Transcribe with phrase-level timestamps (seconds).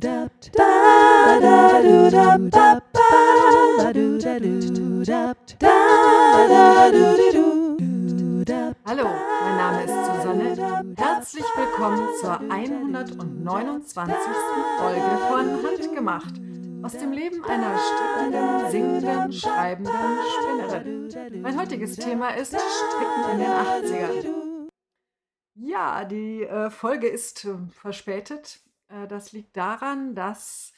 [0.00, 0.28] Hallo,
[9.42, 10.94] mein Name ist Susanne.
[10.96, 14.16] Herzlich willkommen zur 129.
[14.78, 16.34] Folge von Handgemacht
[16.84, 21.42] aus dem Leben einer strickenden, singenden, schreibenden Spinnerin.
[21.42, 24.68] Mein heutiges Thema ist Stricken in den 80ern.
[25.56, 28.60] Ja, die äh, Folge ist äh, verspätet.
[28.88, 30.72] Äh, das liegt daran, dass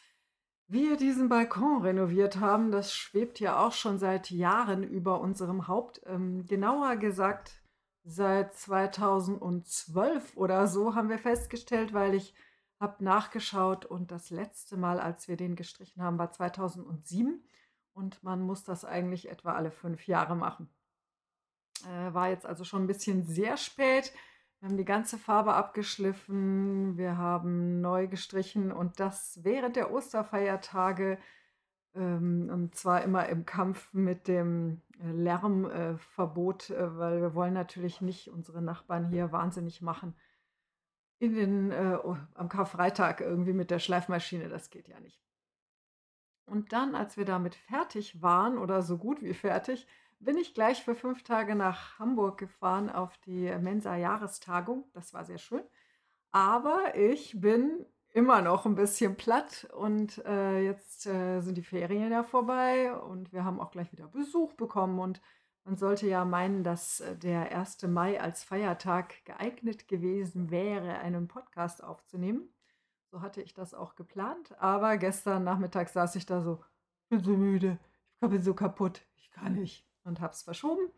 [0.69, 2.71] wir diesen Balkon renoviert haben.
[2.71, 6.01] Das schwebt ja auch schon seit Jahren über unserem Haupt.
[6.07, 7.61] Ähm, genauer gesagt,
[8.05, 12.35] seit 2012 oder so haben wir festgestellt, weil ich
[12.79, 17.45] habe nachgeschaut und das letzte Mal, als wir den gestrichen haben, war 2007
[17.93, 20.71] und man muss das eigentlich etwa alle fünf Jahre machen.
[21.85, 24.13] Äh, war jetzt also schon ein bisschen sehr spät.
[24.61, 31.19] Wir haben die ganze Farbe abgeschliffen, wir haben neu gestrichen und das während der Osterfeiertage
[31.95, 37.55] ähm, und zwar immer im Kampf mit dem äh, Lärmverbot, äh, äh, weil wir wollen
[37.55, 40.15] natürlich nicht unsere Nachbarn hier wahnsinnig machen.
[41.19, 45.21] In den, äh, oh, am Karfreitag irgendwie mit der Schleifmaschine, das geht ja nicht.
[46.47, 49.87] Und dann, als wir damit fertig waren oder so gut wie fertig,
[50.21, 54.85] bin ich gleich für fünf Tage nach Hamburg gefahren auf die Mensa-Jahrestagung.
[54.93, 55.63] Das war sehr schön.
[56.31, 62.13] Aber ich bin immer noch ein bisschen platt und äh, jetzt äh, sind die Ferien
[62.13, 65.21] ja vorbei und wir haben auch gleich wieder Besuch bekommen und
[65.65, 67.83] man sollte ja meinen, dass äh, der 1.
[67.85, 72.53] Mai als Feiertag geeignet gewesen wäre, einen Podcast aufzunehmen.
[73.11, 76.63] So hatte ich das auch geplant, aber gestern Nachmittag saß ich da so,
[77.05, 77.79] ich bin so müde,
[78.21, 80.91] ich bin so kaputt, ich kann nicht und habe es verschoben.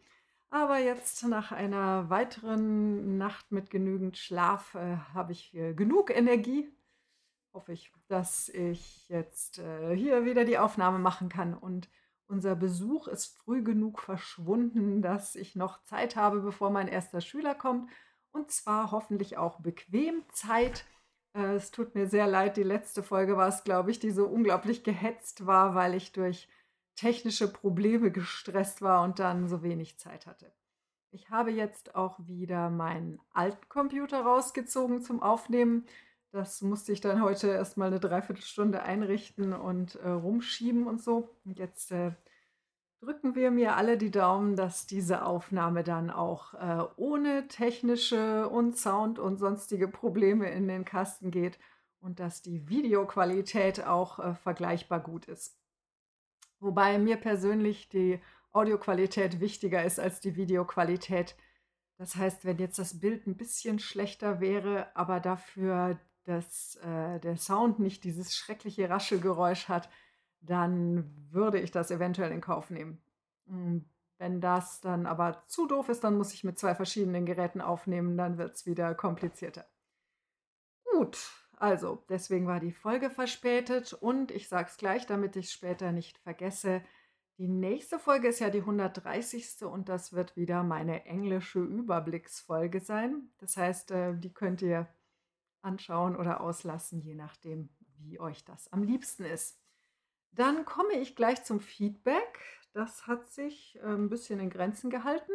[0.51, 6.69] Aber jetzt nach einer weiteren Nacht mit genügend Schlaf äh, habe ich äh, genug Energie.
[7.55, 11.55] Hoffe ich, dass ich jetzt äh, hier wieder die Aufnahme machen kann.
[11.55, 11.89] Und
[12.27, 17.55] unser Besuch ist früh genug verschwunden, dass ich noch Zeit habe, bevor mein erster Schüler
[17.55, 17.91] kommt.
[18.31, 20.85] Und zwar hoffentlich auch bequem Zeit.
[21.35, 24.27] Äh, es tut mir sehr leid, die letzte Folge war es, glaube ich, die so
[24.27, 26.47] unglaublich gehetzt war, weil ich durch
[26.97, 30.53] technische Probleme gestresst war und dann so wenig Zeit hatte.
[31.11, 35.85] Ich habe jetzt auch wieder meinen alten Computer rausgezogen zum Aufnehmen.
[36.31, 41.29] Das musste ich dann heute erstmal eine Dreiviertelstunde einrichten und äh, rumschieben und so.
[41.45, 42.13] Und jetzt äh,
[43.03, 48.79] drücken wir mir alle die Daumen, dass diese Aufnahme dann auch äh, ohne technische und
[48.79, 51.59] Sound und sonstige Probleme in den Kasten geht
[52.01, 55.62] und dass die Videoqualität auch äh, vergleichbar gut ist.
[56.63, 58.21] Wobei mir persönlich die
[58.53, 61.37] Audioqualität wichtiger ist als die Videoqualität.
[61.99, 67.37] Das heißt, wenn jetzt das Bild ein bisschen schlechter wäre, aber dafür dass, äh, der
[67.37, 69.89] Sound nicht dieses schreckliche Raschelgeräusch hat,
[70.41, 73.03] dann würde ich das eventuell in Kauf nehmen.
[73.49, 73.85] Hm,
[74.19, 78.17] wenn das dann aber zu doof ist, dann muss ich mit zwei verschiedenen Geräten aufnehmen,
[78.17, 79.67] dann wird es wieder komplizierter.
[80.85, 85.53] Gut, also, deswegen war die Folge verspätet und ich sage es gleich, damit ich es
[85.53, 86.83] später nicht vergesse.
[87.39, 89.63] Die nächste Folge ist ja die 130.
[89.63, 93.31] und das wird wieder meine englische Überblicksfolge sein.
[93.39, 94.89] Das heißt, äh, die könnt ihr
[95.61, 99.63] anschauen oder auslassen, je nachdem, wie euch das am liebsten ist.
[100.33, 102.41] Dann komme ich gleich zum Feedback.
[102.73, 105.31] Das hat sich äh, ein bisschen in Grenzen gehalten.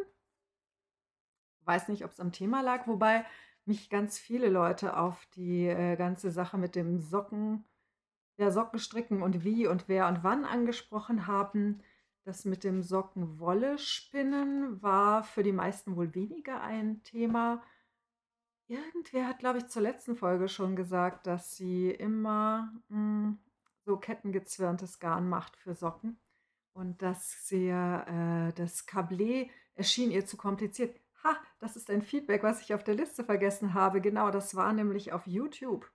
[1.62, 3.26] Weiß nicht, ob es am Thema lag, wobei
[3.68, 7.66] mich ganz viele Leute auf die äh, ganze Sache mit dem Socken,
[8.38, 11.82] der Sockenstricken und wie und wer und wann angesprochen haben.
[12.24, 17.64] Das mit dem Sockenwolle spinnen war für die meisten wohl weniger ein Thema.
[18.68, 23.40] Irgendwer hat, glaube ich, zur letzten Folge schon gesagt, dass sie immer mh, hm,
[23.86, 26.20] so kettengezwirntes Garn macht für Socken
[26.74, 31.00] und dass sie äh, das Kablé erschien ihr zu kompliziert.
[31.28, 34.00] Ha, das ist ein Feedback, was ich auf der Liste vergessen habe.
[34.00, 35.92] Genau, das war nämlich auf YouTube.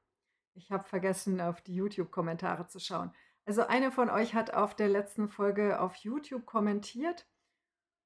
[0.55, 3.13] Ich habe vergessen, auf die YouTube-Kommentare zu schauen.
[3.47, 7.27] Also eine von euch hat auf der letzten Folge auf YouTube kommentiert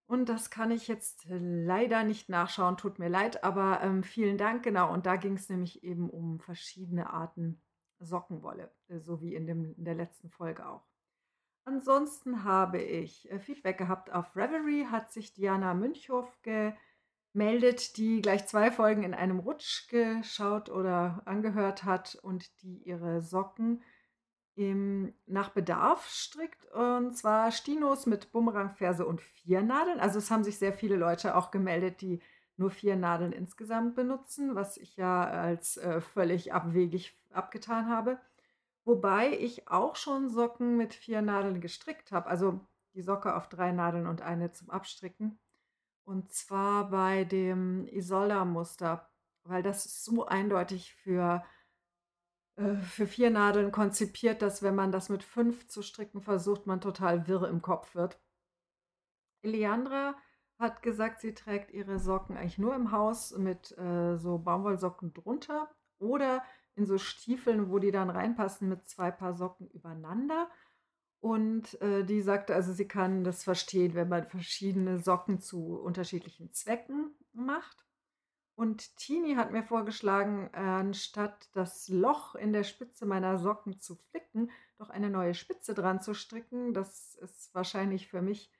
[0.07, 4.63] und das kann ich jetzt leider nicht nachschauen, tut mir leid, aber ähm, vielen Dank,
[4.63, 4.93] genau.
[4.93, 7.61] Und da ging es nämlich eben um verschiedene Arten
[7.99, 10.87] Sockenwolle, äh, so wie in, dem, in der letzten Folge auch.
[11.65, 16.73] Ansonsten habe ich äh, Feedback gehabt auf Reverie, hat sich Diana Münchhoff ge
[17.37, 23.23] meldet, die gleich zwei Folgen in einem Rutsch geschaut oder angehört hat und die ihre
[23.23, 23.83] Socken
[24.55, 26.65] im, nach Bedarf strickt.
[26.73, 30.01] Und zwar Stinos mit Bumerangferse und vier Nadeln.
[30.01, 32.21] Also es haben sich sehr viele Leute auch gemeldet, die
[32.57, 38.19] nur vier Nadeln insgesamt benutzen, was ich ja als äh, völlig abwegig abgetan habe.
[38.87, 42.61] Wobei ich auch schon Socken mit 4 Nadeln gestrickt habe, also
[42.95, 45.39] die Socke auf 3 Nadeln und eine zum Abstricken.
[46.07, 49.11] Und zwar bei dem Isolda-Muster,
[49.43, 51.45] weil das ist so eindeutig für,
[52.55, 56.81] äh, für 4 Nadeln konzipiert, dass wenn man das mit 5 zu stricken versucht, man
[56.81, 58.21] total wirr im Kopf wird.
[59.43, 60.15] Eliandra
[60.61, 65.69] hat gesagt, sie trägt ihre Socken eigentlich nur im Haus mit äh, so Baumwollsocken drunter
[65.99, 66.43] oder
[66.77, 70.49] in so Stiefeln, wo die dann reinpassen mit zwei Paar Socken übereinander.
[71.27, 76.53] Und äh, die sagte, also sie kann das verstehen, wenn man verschiedene Socken zu unterschiedlichen
[76.53, 77.85] Zwecken macht.
[78.55, 84.53] Und Tini hat mir vorgeschlagen, anstatt das Loch in der Spitze meiner Socken zu flicken,
[84.79, 86.73] doch eine neue Spitze dran zu stricken.
[86.73, 88.53] Das ist wahrscheinlich für mich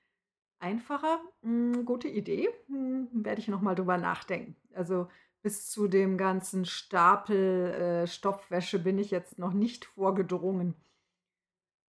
[0.59, 1.21] einfacher.
[1.43, 2.49] Hm, gute Idee.
[2.67, 4.57] Hm, werde ich noch mal drüber nachdenken.
[4.73, 5.07] Also
[5.41, 10.75] bis zu dem ganzen Stapel äh, Stoffwäsche bin ich jetzt noch nicht vorgedrungen.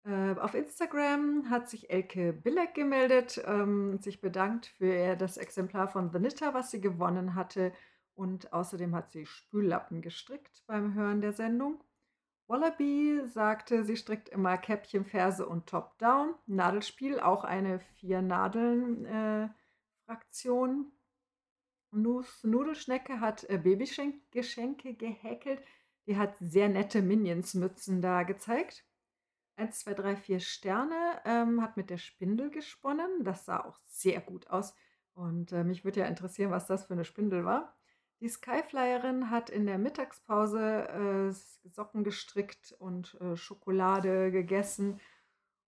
[0.06, 5.88] Äh, auf Instagram hat sich Elke Billeck gemeldet ähm, und sich bedankt für das Exemplar
[5.88, 7.74] von The Knitter, was sie gewonnen hatte.
[8.14, 11.84] Und außerdem hat sie Spüllappen gestrickt beim Hören der Sendung.
[12.48, 16.36] Wallaby sagte, sie strickt immer Käppchen, Ferse und Top-Down.
[16.46, 20.92] Nadelspiel, auch eine Vier-Nadeln-Fraktion.
[21.92, 21.96] Äh,
[22.44, 25.64] Nudelschnecke hat äh, Babygeschenke gehäkelt.
[26.06, 28.86] Die hat sehr nette Minions-Mützen da gezeigt.
[29.58, 33.24] 1, 2, 3, 4 Sterne ähm, hat mit der Spindel gesponnen.
[33.24, 34.74] Das sah auch sehr gut aus.
[35.14, 37.76] Und äh, mich würde ja interessieren, was das für eine Spindel war.
[38.22, 45.00] Die Skyflyerin hat in der Mittagspause äh, Socken gestrickt und äh, Schokolade gegessen.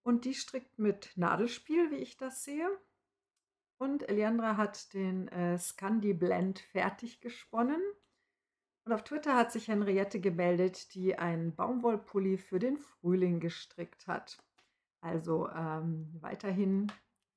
[0.04, 2.70] Und die strickt mit Nadelspiel, wie ich das sehe.
[3.78, 7.82] Und Eliandra hat den äh, Scandi Blend fertig gesponnen.
[8.88, 14.38] Und auf Twitter hat sich Henriette gemeldet, die einen Baumwollpulli für den Frühling gestrickt hat.
[15.02, 16.90] Also ähm, weiterhin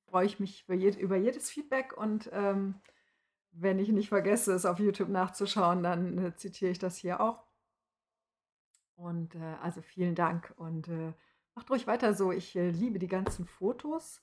[0.05, 2.75] freue ich mich je über jedes Feedback und ähm,
[3.51, 7.43] wenn ich nicht vergesse, es auf YouTube nachzuschauen, dann äh, zitiere ich das hier auch.
[8.95, 11.11] Und äh, also vielen Dank und äh,
[11.53, 12.31] macht ruhig weiter so.
[12.31, 14.21] Ich äh, liebe die ganzen Fotos.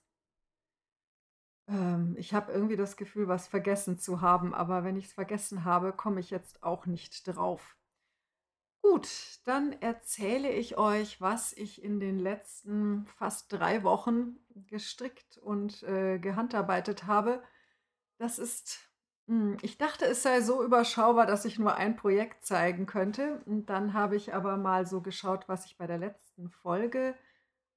[1.69, 5.65] Ähm, ich habe irgendwie das Gefühl, was vergessen zu haben, aber wenn ich es vergessen
[5.65, 7.76] habe, komme ich jetzt auch nicht drauf.
[8.82, 9.09] Gut,
[9.44, 14.37] dann erzähle ich euch, was ich in den letzten fast drei Wochen
[14.67, 17.43] gestrickt und äh, gehandarbeitet habe.
[18.19, 18.88] Das ist
[19.29, 23.43] hm, ich dachte, es sei so überschaubar, dass ich nur ein Projekt zeigen könnte.
[23.44, 27.14] Und dann habe ich aber mal so geschaut, was ich bei der letzten Folge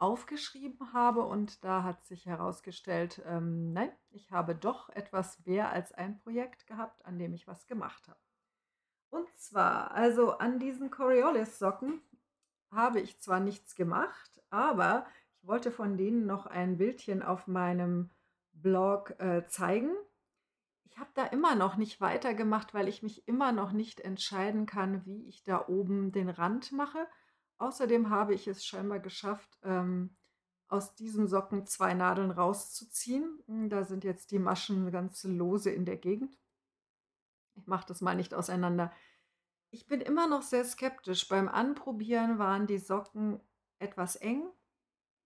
[0.02, 1.22] aufgeschrieben habe.
[1.22, 6.68] Und da hat sich herausgestellt, ähm, nein, ich habe doch etwas mehr als ein Projekt
[6.68, 8.20] gehabt, an dem ich was gemacht habe.
[9.10, 12.02] Und zwar, also an diesen Coriolis-Socken
[12.72, 15.06] habe ich zwar nichts gemacht, aber
[15.42, 18.10] ich wollte von denen noch ein Bildchen auf meinem
[18.54, 19.92] Blog äh, zeigen.
[20.86, 25.06] Ich habe da immer noch nicht weitergemacht, weil ich mich immer noch nicht entscheiden kann,
[25.06, 27.08] wie ich da oben den Rand mache.
[27.62, 30.18] Außerdem habe ich es scheinbar geschafft, ähm,
[30.68, 33.44] aus diesen Socken zwei Nadeln rauszuziehen.
[33.46, 36.40] Hm, da sind jetzt die Maschen ganz lose in der Gegend.
[37.54, 38.92] Ich mache das mal nicht auseinander.
[39.70, 41.28] Ich bin immer noch sehr skeptisch.
[41.28, 43.40] Beim Anprobieren waren die Socken
[43.78, 44.50] etwas eng.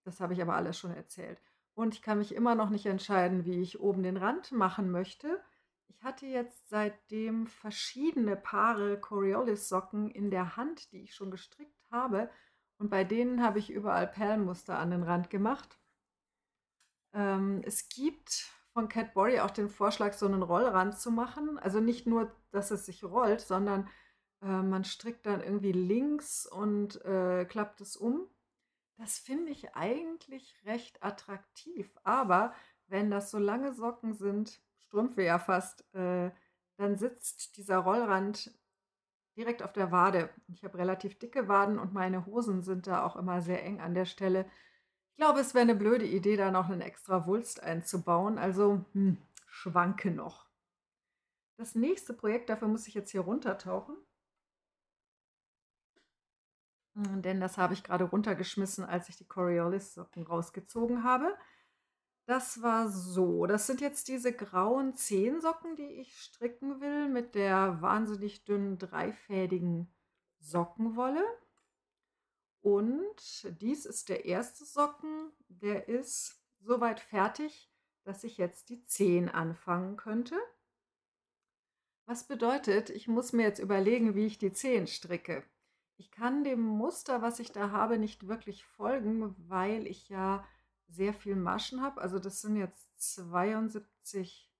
[0.04, 1.40] Das habe ich aber alles schon erzählt.
[1.72, 5.42] Und ich kann mich immer noch nicht entscheiden, wie ich oben den Rand machen möchte.
[5.88, 12.30] Ich hatte jetzt seitdem verschiedene Paare Coriolis-Socken in der Hand, die ich schon gestrickt habe.
[12.78, 15.78] Und bei denen habe ich überall Perlmuster an den Rand gemacht.
[17.14, 21.58] Ähm, es gibt von Cat Cadbury auch den Vorschlag, so einen Rollrand zu machen.
[21.58, 23.88] Also nicht nur, dass es sich rollt, sondern
[24.42, 28.28] äh, man strickt dann irgendwie links und äh, klappt es um.
[28.98, 31.90] Das finde ich eigentlich recht attraktiv.
[32.04, 32.52] Aber
[32.86, 36.30] wenn das so lange Socken sind, Strümpfe ja fast, äh,
[36.76, 38.50] dann sitzt dieser Rollrand
[39.36, 40.30] direkt auf der Wade.
[40.48, 43.94] Ich habe relativ dicke Waden und meine Hosen sind da auch immer sehr eng an
[43.94, 44.46] der Stelle.
[45.10, 48.38] Ich glaube, es wäre eine blöde Idee, da noch einen extra Wulst einzubauen.
[48.38, 50.46] Also hm, schwanke noch.
[51.56, 53.96] Das nächste Projekt, dafür muss ich jetzt hier runtertauchen.
[56.94, 61.36] Hm, denn das habe ich gerade runtergeschmissen, als ich die Coriolis-Socken rausgezogen habe.
[62.26, 63.46] Das war so.
[63.46, 69.88] Das sind jetzt diese grauen Zehensocken, die ich stricken will mit der wahnsinnig dünnen dreifädigen
[70.40, 71.24] Sockenwolle.
[72.62, 77.70] Und dies ist der erste Socken, der ist soweit fertig,
[78.02, 80.36] dass ich jetzt die Zehen anfangen könnte.
[82.06, 85.44] Was bedeutet, ich muss mir jetzt überlegen, wie ich die Zehen stricke.
[85.96, 90.44] Ich kann dem Muster, was ich da habe, nicht wirklich folgen, weil ich ja
[90.88, 92.00] sehr viel Maschen habe.
[92.00, 94.50] Also das sind jetzt 72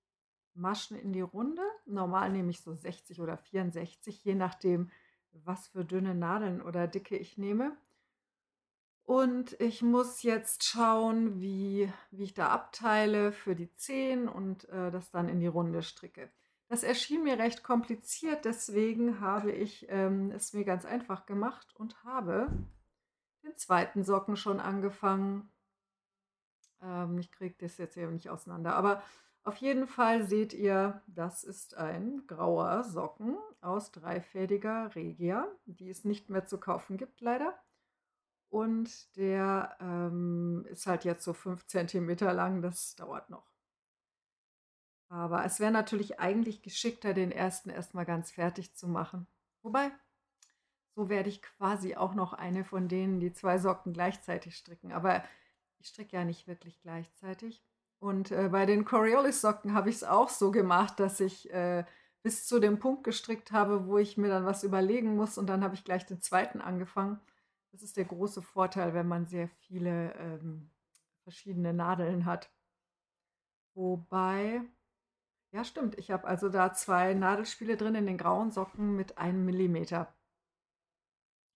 [0.53, 1.61] Maschen in die Runde.
[1.85, 4.91] Normal nehme ich so 60 oder 64, je nachdem,
[5.31, 7.77] was für dünne Nadeln oder dicke ich nehme.
[9.03, 14.91] Und ich muss jetzt schauen, wie, wie ich da abteile für die 10 und äh,
[14.91, 16.29] das dann in die Runde stricke.
[16.67, 22.03] Das erschien mir recht kompliziert, deswegen habe ich ähm, es mir ganz einfach gemacht und
[22.03, 22.51] habe
[23.43, 25.49] den zweiten Socken schon angefangen.
[26.81, 29.01] Ähm, ich kriege das jetzt hier nicht auseinander, aber
[29.43, 36.03] auf jeden Fall seht ihr, das ist ein grauer Socken aus dreifädiger Regia, die es
[36.03, 37.57] nicht mehr zu kaufen gibt, leider.
[38.49, 43.49] Und der ähm, ist halt jetzt so 5 cm lang, das dauert noch.
[45.09, 49.27] Aber es wäre natürlich eigentlich geschickter, den ersten erstmal ganz fertig zu machen.
[49.61, 49.91] Wobei,
[50.95, 54.91] so werde ich quasi auch noch eine von denen, die zwei Socken gleichzeitig stricken.
[54.91, 55.23] Aber
[55.79, 57.63] ich stricke ja nicht wirklich gleichzeitig.
[57.99, 61.83] Und äh, bei den Coriolis-Socken habe ich es auch so gemacht, dass ich äh,
[62.21, 65.63] bis zu dem Punkt gestrickt habe, wo ich mir dann was überlegen muss und dann
[65.63, 67.19] habe ich gleich den zweiten angefangen.
[67.71, 70.69] Das ist der große Vorteil, wenn man sehr viele ähm,
[71.23, 72.51] verschiedene Nadeln hat.
[73.75, 74.61] Wobei,
[75.51, 75.97] ja, stimmt.
[75.97, 80.13] Ich habe also da zwei Nadelspiele drin in den grauen Socken mit einem Millimeter.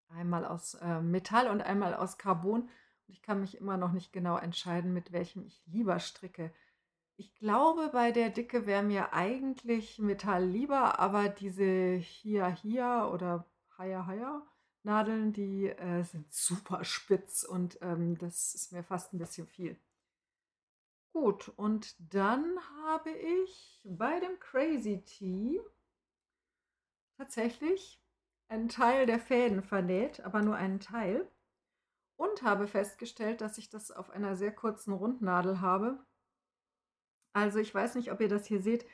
[0.10, 2.70] Einmal aus äh, Metall und einmal aus Carbon.
[3.12, 6.54] Und ich kann mich immer noch nicht genau entscheiden, mit welchem ich lieber stricke.
[7.18, 13.46] Ich glaube, bei der Dicke wäre mir eigentlich Metall lieber, aber diese hier, hier oder
[13.78, 14.42] Haya, Haya
[14.84, 19.78] Nadeln, die äh, sind super spitz und ähm, das ist mir fast ein bisschen viel.
[21.12, 25.60] Gut, und dann habe ich bei dem Crazy Tea
[27.18, 28.02] tatsächlich
[28.48, 31.30] einen Teil der Fäden vernäht, aber nur einen Teil.
[32.22, 35.98] Und habe festgestellt, dass ich das auf einer sehr kurzen Rundnadel habe.
[37.34, 38.86] Also ich weiß nicht, ob ihr das hier seht.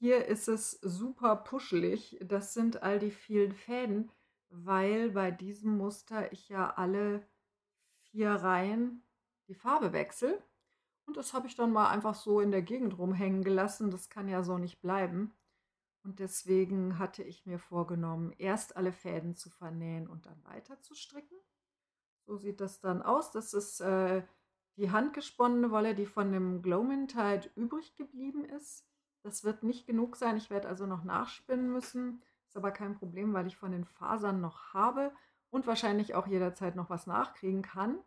[0.00, 2.18] Hier ist es super puschelig.
[2.20, 4.10] Das sind all die vielen Fäden,
[4.48, 7.24] weil bei diesem Muster ich ja alle
[8.10, 9.04] vier Reihen
[9.46, 10.42] die Farbe wechsle.
[11.06, 13.92] Und das habe ich dann mal einfach so in der Gegend rumhängen gelassen.
[13.92, 15.32] Das kann ja so nicht bleiben.
[16.02, 20.96] Und deswegen hatte ich mir vorgenommen, erst alle Fäden zu vernähen und dann weiter zu
[20.96, 21.36] stricken.
[22.26, 23.30] So sieht das dann aus.
[23.30, 24.22] Das ist äh,
[24.76, 28.86] die handgesponnene Wolle, die von dem Glowmintide übrig geblieben ist.
[29.22, 30.36] Das wird nicht genug sein.
[30.36, 32.22] Ich werde also noch nachspinnen müssen.
[32.46, 35.12] Ist aber kein Problem, weil ich von den Fasern noch habe
[35.50, 37.98] und wahrscheinlich auch jederzeit noch was nachkriegen kann.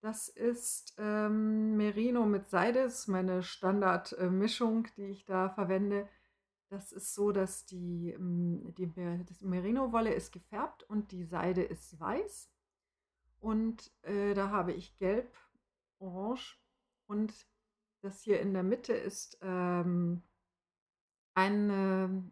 [0.00, 6.08] Das ist ähm, Merino mit Seide, das ist meine Standardmischung, äh, die ich da verwende.
[6.70, 8.86] Das ist so, dass die, ähm, die
[9.40, 12.48] Merino-Wolle ist gefärbt und die Seide ist weiß.
[13.40, 15.32] Und äh, da habe ich gelb,
[15.98, 16.58] orange
[17.06, 17.32] und
[18.00, 20.22] das hier in der Mitte ist ähm,
[21.34, 22.30] ein,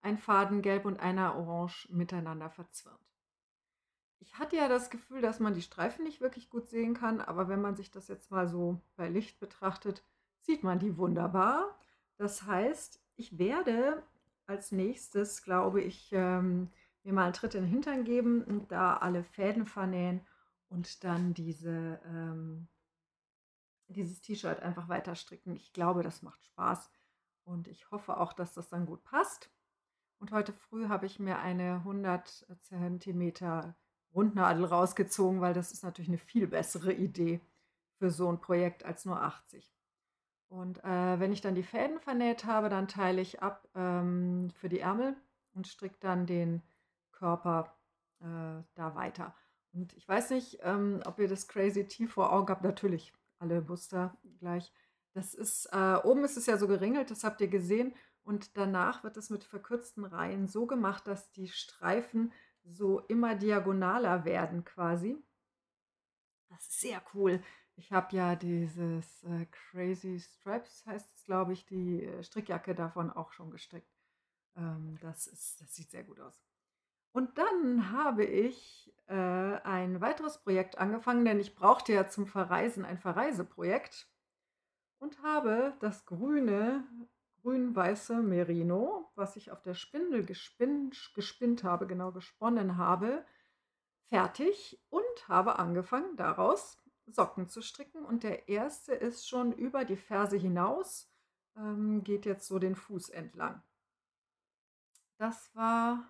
[0.00, 2.98] ein Faden gelb und einer orange miteinander verzwirnt.
[4.20, 7.48] Ich hatte ja das Gefühl, dass man die Streifen nicht wirklich gut sehen kann, aber
[7.48, 10.04] wenn man sich das jetzt mal so bei Licht betrachtet,
[10.40, 11.78] sieht man die wunderbar.
[12.16, 14.02] Das heißt, ich werde
[14.46, 16.70] als nächstes, glaube ich, ähm,
[17.04, 20.20] mir mal einen Tritt in den Hintern geben und da alle Fäden vernähen
[20.68, 22.68] und dann diese, ähm,
[23.88, 25.56] dieses T-Shirt einfach weiter stricken.
[25.56, 26.90] Ich glaube, das macht Spaß
[27.44, 29.50] und ich hoffe auch, dass das dann gut passt.
[30.18, 33.32] Und heute früh habe ich mir eine 100 cm
[34.14, 37.40] Rundnadel rausgezogen, weil das ist natürlich eine viel bessere Idee
[37.98, 39.72] für so ein Projekt als nur 80.
[40.48, 44.68] Und äh, wenn ich dann die Fäden vernäht habe, dann teile ich ab ähm, für
[44.68, 45.14] die Ärmel
[45.54, 46.62] und stricke dann den
[47.12, 47.76] Körper
[48.20, 49.34] äh, da weiter.
[49.78, 52.64] Und ich weiß nicht, ähm, ob ihr das Crazy T vor Augen habt.
[52.64, 54.72] Natürlich, alle Muster gleich.
[55.12, 57.94] Das ist, äh, oben ist es ja so geringelt, das habt ihr gesehen.
[58.24, 62.32] Und danach wird es mit verkürzten Reihen so gemacht, dass die Streifen
[62.64, 65.16] so immer diagonaler werden quasi.
[66.48, 67.40] Das ist sehr cool.
[67.76, 73.12] Ich habe ja dieses äh, Crazy Stripes, heißt es, glaube ich, die äh, Strickjacke davon
[73.12, 73.94] auch schon gestrickt.
[74.56, 76.47] Ähm, das, ist, das sieht sehr gut aus.
[77.12, 82.84] Und dann habe ich äh, ein weiteres Projekt angefangen, denn ich brauchte ja zum Verreisen
[82.84, 84.08] ein Verreiseprojekt
[84.98, 86.84] und habe das grüne
[87.42, 93.24] grün-weiße Merino, was ich auf der Spindel gespinnt, gespinnt habe, genau gesponnen habe,
[94.08, 98.04] fertig und habe angefangen, daraus Socken zu stricken.
[98.04, 101.10] Und der erste ist schon über die Ferse hinaus,
[101.56, 103.62] ähm, geht jetzt so den Fuß entlang.
[105.16, 106.06] Das war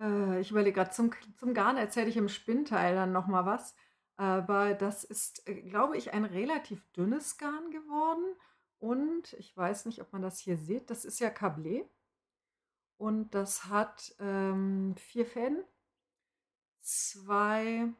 [0.00, 3.74] Äh, ich überlege gerade, zum, zum Garn erzähle ich im Spinnteil dann nochmal was.
[4.16, 8.24] Aber das ist, äh, glaube ich, ein relativ dünnes Garn geworden.
[8.78, 10.90] Und ich weiß nicht, ob man das hier sieht.
[10.90, 11.86] Das ist ja Cablé.
[12.98, 15.64] Und das hat ähm, vier Fäden.
[16.80, 17.92] Zwei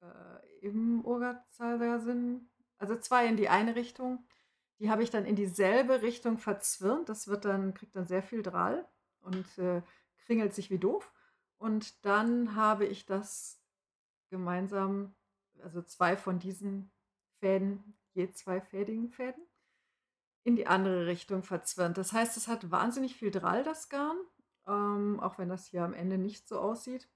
[0.00, 4.24] äh, im Uhrzeigersinn, also zwei in die eine Richtung.
[4.78, 7.08] Die habe ich dann in dieselbe Richtung verzwirnt.
[7.08, 8.88] Das wird dann, kriegt dann sehr viel Drall
[9.20, 9.82] und äh,
[10.28, 11.10] kringelt sich wie doof.
[11.56, 13.60] Und dann habe ich das
[14.30, 15.16] gemeinsam,
[15.62, 16.92] also zwei von diesen
[17.40, 19.42] Fäden, je zwei fädigen Fäden,
[20.44, 21.96] in die andere Richtung verzwirnt.
[21.96, 24.18] Das heißt, es hat wahnsinnig viel Drall, das Garn,
[24.66, 27.08] ähm, auch wenn das hier am Ende nicht so aussieht.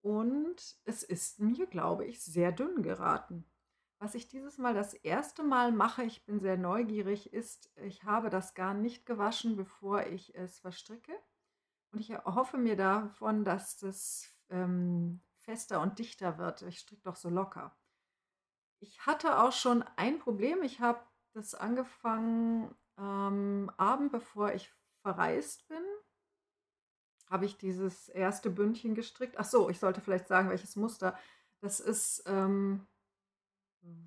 [0.00, 3.44] Und es ist mir, glaube ich, sehr dünn geraten.
[3.98, 8.30] Was ich dieses Mal das erste Mal mache, ich bin sehr neugierig, ist, ich habe
[8.30, 11.12] das Garn nicht gewaschen, bevor ich es verstricke.
[11.90, 16.62] Und ich hoffe mir davon, dass das ähm, fester und dichter wird.
[16.62, 17.76] Ich stricke doch so locker.
[18.80, 20.62] Ich hatte auch schon ein Problem.
[20.62, 21.00] Ich habe
[21.32, 25.82] das angefangen am ähm, Abend, bevor ich verreist bin.
[27.30, 29.36] Habe ich dieses erste Bündchen gestrickt.
[29.38, 31.18] Ach so, ich sollte vielleicht sagen, welches Muster.
[31.60, 32.86] Das ist ähm,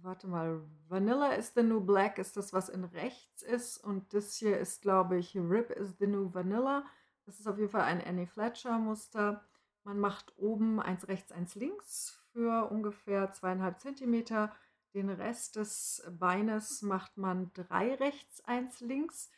[0.01, 3.77] Warte mal, Vanilla is the new black ist das, was in rechts ist.
[3.77, 6.85] Und das hier ist, glaube ich, Rip is the new Vanilla.
[7.25, 9.43] Das ist auf jeden Fall ein Annie Fletcher Muster.
[9.83, 14.55] Man macht oben eins rechts, eins links für ungefähr zweieinhalb Zentimeter.
[14.93, 19.31] Den Rest des Beines macht man drei rechts, eins links.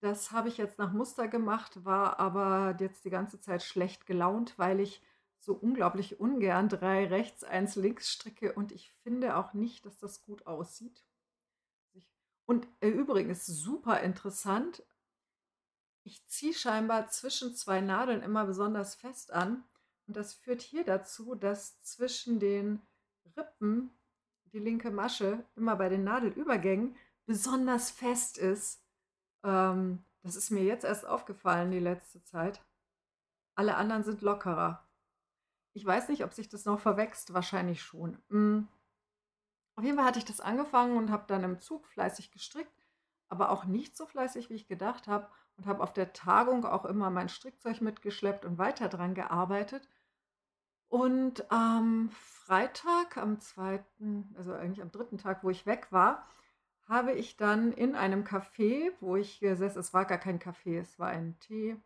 [0.00, 4.58] Das habe ich jetzt nach Muster gemacht, war aber jetzt die ganze Zeit schlecht gelaunt,
[4.58, 5.02] weil ich
[5.40, 10.22] so unglaublich ungern drei rechts, eins links stricke und ich finde auch nicht, dass das
[10.22, 11.04] gut aussieht.
[12.46, 14.82] Und äh, übrigens super interessant,
[16.04, 19.64] ich ziehe scheinbar zwischen zwei Nadeln immer besonders fest an
[20.06, 22.80] und das führt hier dazu, dass zwischen den
[23.36, 23.90] Rippen
[24.52, 26.96] die linke Masche immer bei den Nadelübergängen
[27.26, 28.82] besonders fest ist.
[29.44, 32.62] Ähm, das ist mir jetzt erst aufgefallen die letzte Zeit.
[33.54, 34.88] Alle anderen sind lockerer.
[35.74, 38.20] Ich weiß nicht, ob sich das noch verwächst, wahrscheinlich schon.
[38.30, 38.66] Hm.
[39.76, 42.86] Auf jeden Fall hatte ich das angefangen und habe dann im Zug fleißig gestrickt,
[43.28, 46.84] aber auch nicht so fleißig, wie ich gedacht habe und habe auf der Tagung auch
[46.84, 49.88] immer mein Strickzeug mitgeschleppt und weiter dran gearbeitet.
[50.88, 56.26] Und am Freitag, am zweiten, also eigentlich am dritten Tag, wo ich weg war,
[56.88, 60.98] habe ich dann in einem Café, wo ich gesessen, es war gar kein Café, es
[60.98, 61.76] war ein Tee,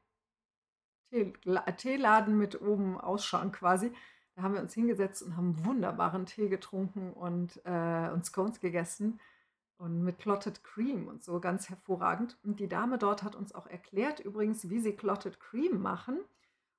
[1.76, 3.92] Teeladen mit oben Ausschauen quasi.
[4.35, 9.18] Da haben wir uns hingesetzt und haben wunderbaren Tee getrunken und, äh, und Scones gegessen
[9.82, 12.38] und mit Clotted Cream und so ganz hervorragend.
[12.44, 16.20] Und die Dame dort hat uns auch erklärt übrigens, wie sie Clotted Cream machen.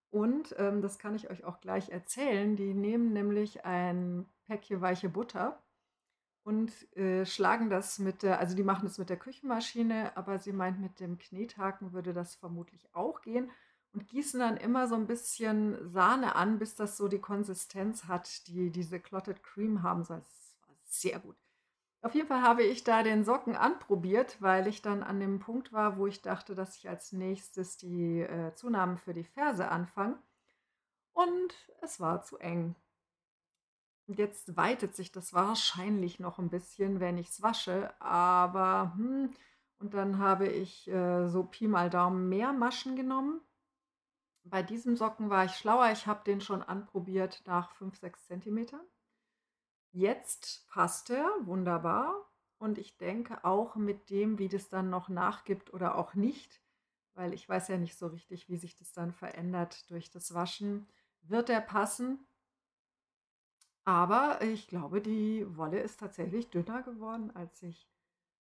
[0.10, 2.56] Und ähm, das kann ich euch auch gleich erzählen.
[2.56, 5.62] Die nehmen nämlich ein Päckchen weiche Butter
[6.44, 10.54] und äh, schlagen das mit der, also die machen das mit der Küchenmaschine, aber sie
[10.54, 13.52] meint, mit dem Knethaken würde das vermutlich auch gehen
[13.92, 18.48] und gießen dann immer so ein bisschen Sahne an, bis das so die Konsistenz hat,
[18.48, 20.20] die diese Clotted Cream haben soll.
[20.20, 21.43] Das war sehr gut.
[22.04, 25.74] Auf jeden Fall habe ich da den Socken anprobiert, weil ich dann an dem Punkt
[25.74, 30.18] war, wo ich dachte, dass ich als nächstes die äh, Zunahmen für die Ferse anfange.
[31.14, 32.76] Und es war zu eng.
[34.08, 39.34] Jetzt weitet sich das wahrscheinlich noch ein bisschen, wenn ich es wasche, aber hm,
[39.80, 43.42] und dann habe ich äh, so Pi mal Daumen mehr Maschen genommen
[44.46, 45.92] bei diesem Socken war ich schlauer.
[45.92, 48.82] Ich habe den schon anprobiert nach 5, 6 Zentimetern.
[49.94, 52.16] Jetzt passt er wunderbar.
[52.58, 56.62] Und ich denke auch mit dem, wie das dann noch nachgibt oder auch nicht,
[57.14, 60.88] weil ich weiß ja nicht so richtig, wie sich das dann verändert durch das Waschen,
[61.22, 62.26] wird er passen.
[63.86, 67.88] Aber ich glaube, die Wolle ist tatsächlich dünner geworden, als ich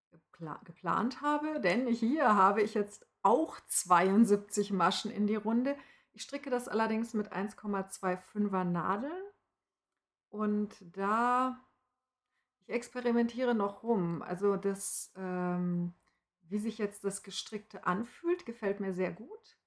[0.09, 1.59] gepla geplant habe.
[1.59, 5.75] Denn hier habe ich jetzt auch 72 Maschen in die Runde.
[6.13, 9.32] Ich stricke das allerdings mit 1,25er Nadeln
[10.33, 11.63] und da
[12.61, 14.23] ich experimentiere noch rum.
[14.23, 15.93] Also das, ähm,
[16.41, 19.57] wie sich jetzt das Gestrickte anfühlt, gefällt mir sehr gut.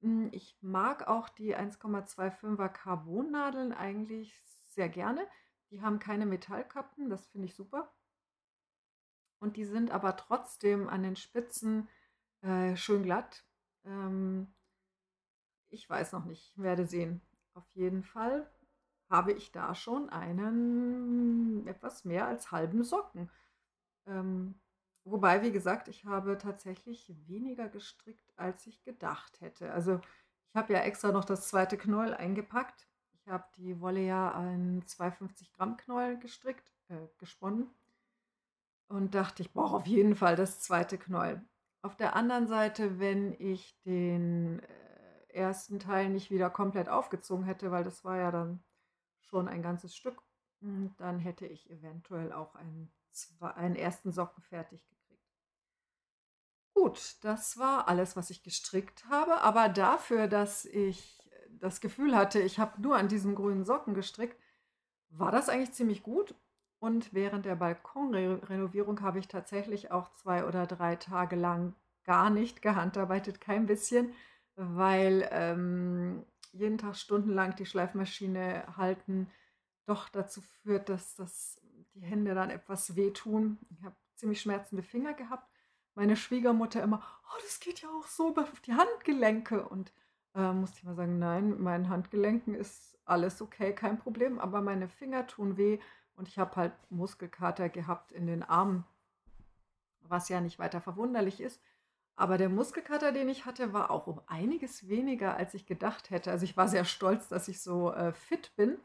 [0.00, 5.24] Hm, ich mag auch die 1,25er Carbonnadeln eigentlich sehr gerne.
[5.70, 7.94] Die haben keine Metallkappen, das finde ich super.
[9.38, 11.88] Und die sind aber trotzdem an den Spitzen
[12.40, 13.44] äh, schön glatt.
[13.84, 14.52] Ähm,
[15.68, 17.22] ich weiß noch nicht, werde sehen.
[17.54, 18.50] Auf jeden Fall
[19.12, 23.30] habe ich da schon einen etwas mehr als halben Socken.
[24.06, 24.60] Ähm,
[25.04, 29.72] wobei, wie gesagt, ich habe tatsächlich weniger gestrickt, als ich gedacht hätte.
[29.72, 30.00] Also
[30.50, 32.88] Ich habe ja extra noch das zweite Knäuel eingepackt.
[33.12, 37.70] Ich habe die Wolle ja ein 250 Gramm Knäuel gestrickt, äh, gesponnen
[38.88, 41.44] und dachte, ich brauche auf jeden Fall das zweite Knäuel.
[41.82, 47.70] Auf der anderen Seite, wenn ich den äh, ersten Teil nicht wieder komplett aufgezogen hätte,
[47.70, 48.62] weil das war ja dann
[49.22, 50.22] schon ein ganzes Stück,
[50.60, 52.92] hm, dann hätte ich eventuell auch einen,
[53.40, 55.02] einen ersten Socken fertig gekriegt.
[56.74, 61.18] Gut, das war alles, was ich gestrickt habe, aber dafür, dass ich
[61.50, 64.40] das Gefühl hatte, ich habe nur an diesem grünen Socken gestrickt,
[65.10, 66.34] war das eigentlich ziemlich gut
[66.78, 72.62] und während der Balkonrenovierung habe ich tatsächlich auch zwei oder drei Tage lang gar nicht
[72.62, 74.12] gehandarbeitet, kein bisschen,
[74.56, 79.30] weil ähm, jeden Tag stundenlang die Schleifmaschine halten
[79.86, 81.60] doch dazu führt, dass das,
[81.94, 83.58] die Hände dann etwas wehtun.
[83.70, 85.50] Ich habe ziemlich schmerzende Finger gehabt.
[85.94, 89.68] Meine Schwiegermutter immer, oh, das geht ja auch so auf die Handgelenke.
[89.68, 89.92] Und
[90.34, 94.88] äh, musste ich mal sagen, nein, meinen Handgelenken ist alles okay, kein Problem, aber meine
[94.88, 95.78] Finger tun weh
[96.14, 98.84] und ich habe halt Muskelkater gehabt in den Armen,
[100.02, 101.60] was ja nicht weiter verwunderlich ist.
[102.22, 106.30] Aber der Muskelkater, den ich hatte, war auch um einiges weniger, als ich gedacht hätte.
[106.30, 108.78] Also ich war sehr stolz, dass ich so äh, fit bin.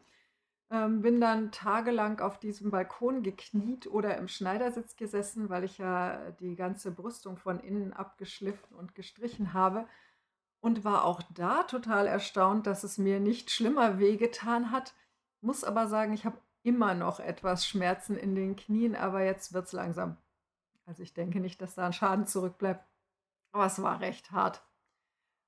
[0.72, 6.32] Ähm, bin dann tagelang auf diesem Balkon gekniet oder im Schneidersitz gesessen, weil ich ja
[6.40, 9.86] die ganze Brüstung von innen abgeschliffen und gestrichen habe.
[10.60, 14.96] Und war auch da total erstaunt, dass es mir nicht schlimmer wehgetan hat.
[15.42, 19.68] Muss aber sagen, ich habe immer noch etwas Schmerzen in den Knien, aber jetzt wird
[19.68, 20.18] es langsam.
[20.88, 22.87] Also ich denke nicht, dass da ein Schaden zurückbleibt.
[23.58, 24.64] Aber es war recht hart.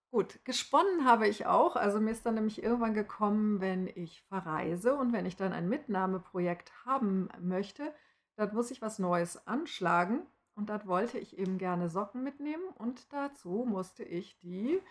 [0.10, 1.76] Gut, gesponnen habe ich auch.
[1.76, 5.70] Also mir ist dann nämlich irgendwann gekommen, wenn ich verreise und wenn ich dann ein
[5.70, 7.94] Mitnahmeprojekt haben möchte,
[8.36, 10.26] dann muss ich was Neues anschlagen.
[10.56, 14.82] Und dort wollte ich eben gerne Socken mitnehmen und dazu musste ich die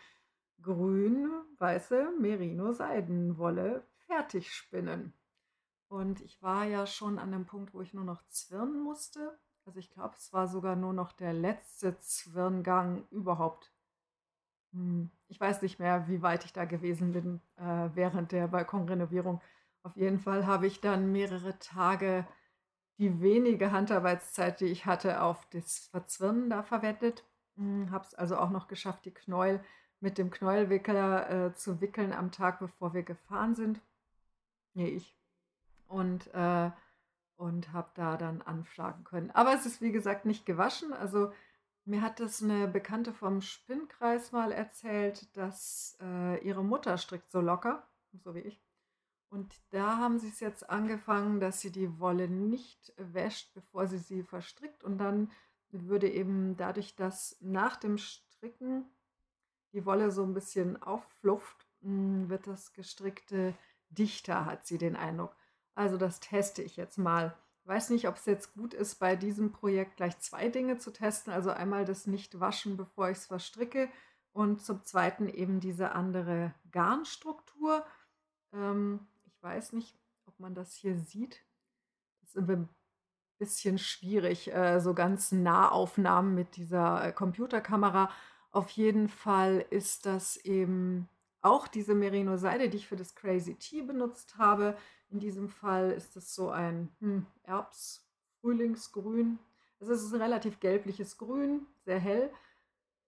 [0.62, 5.12] grün-weiße Merino-Seidenwolle fertig spinnen.
[5.88, 9.37] Und ich war ja schon an dem Punkt, wo ich nur noch zwirnen musste.
[9.68, 13.70] Also ich glaube, es war sogar nur noch der letzte Zwirngang überhaupt.
[14.72, 19.42] Hm, ich weiß nicht mehr, wie weit ich da gewesen bin äh, während der Balkonrenovierung.
[19.83, 22.26] Auf jeden Fall habe ich dann mehrere Tage
[22.96, 27.26] die wenige Handarbeitszeit, die ich hatte, auf das Verzwirnen da verwendet.
[27.57, 29.62] Hm, habe es also auch noch geschafft, die Knäuel
[30.00, 33.83] mit dem Knäuelwickler äh, zu wickeln am Tag, bevor wir gefahren sind.
[34.72, 35.14] Nee, ich
[35.88, 36.70] und, äh,
[37.38, 39.31] und habe da dann anschlagen können.
[39.31, 40.92] Aber es ist wie gesagt nicht gewaschen.
[40.92, 41.33] Also
[41.85, 47.40] mir hat das eine Bekannte vom Spinnkreis mal erzählt, dass äh, ihre Mutter strickt so
[47.40, 48.61] locker, so wie ich.
[49.31, 53.98] Und da haben sie es jetzt angefangen, dass sie die Wolle nicht wäscht, bevor sie
[53.98, 54.83] sie verstrickt.
[54.83, 55.31] Und dann
[55.70, 58.85] würde eben dadurch, dass nach dem Stricken
[59.72, 63.55] die Wolle so ein bisschen aufflufft, hm, wird das gestrickte
[63.90, 65.37] dichter, hat sie den Eindruck.
[65.78, 67.36] Also das teste ich jetzt mal.
[67.64, 71.32] Weiß nicht, ob es jetzt gut ist, bei diesem Projekt gleich zwei Dinge zu testen.
[71.32, 73.88] Also einmal das Nicht-Waschen, bevor ich es verstricke
[74.32, 77.86] und zum Zweiten eben diese andere Garnstruktur.
[78.52, 81.44] Ähm, ich weiß nicht, ob man das hier sieht.
[82.22, 82.68] Das ist ein
[83.38, 88.10] bisschen schwierig, äh, so ganz Nahaufnahmen mit dieser äh, Computerkamera.
[88.50, 91.08] Auf jeden Fall ist das eben
[91.40, 94.76] auch diese Merino-Seide, die ich für das Crazy Tea benutzt habe.
[95.10, 99.38] In diesem Fall ist es so ein hm, Erbs-Frühlingsgrün.
[99.80, 102.30] Es ist ein relativ gelbliches Grün, sehr hell,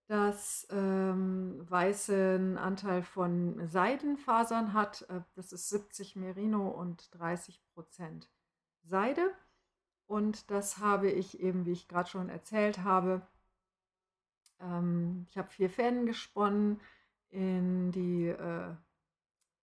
[0.06, 5.02] das ähm, weißen Anteil von Seidenfasern hat.
[5.02, 8.30] Äh, das ist 70 Merino und 30 Prozent
[8.82, 9.30] Seide.
[10.06, 13.22] Und das habe ich eben, wie ich gerade schon erzählt habe,
[14.60, 16.80] ähm, ich habe vier Fäden gesponnen
[17.28, 18.74] in die, äh,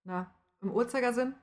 [0.03, 1.35] na, im Uhrzeigersinn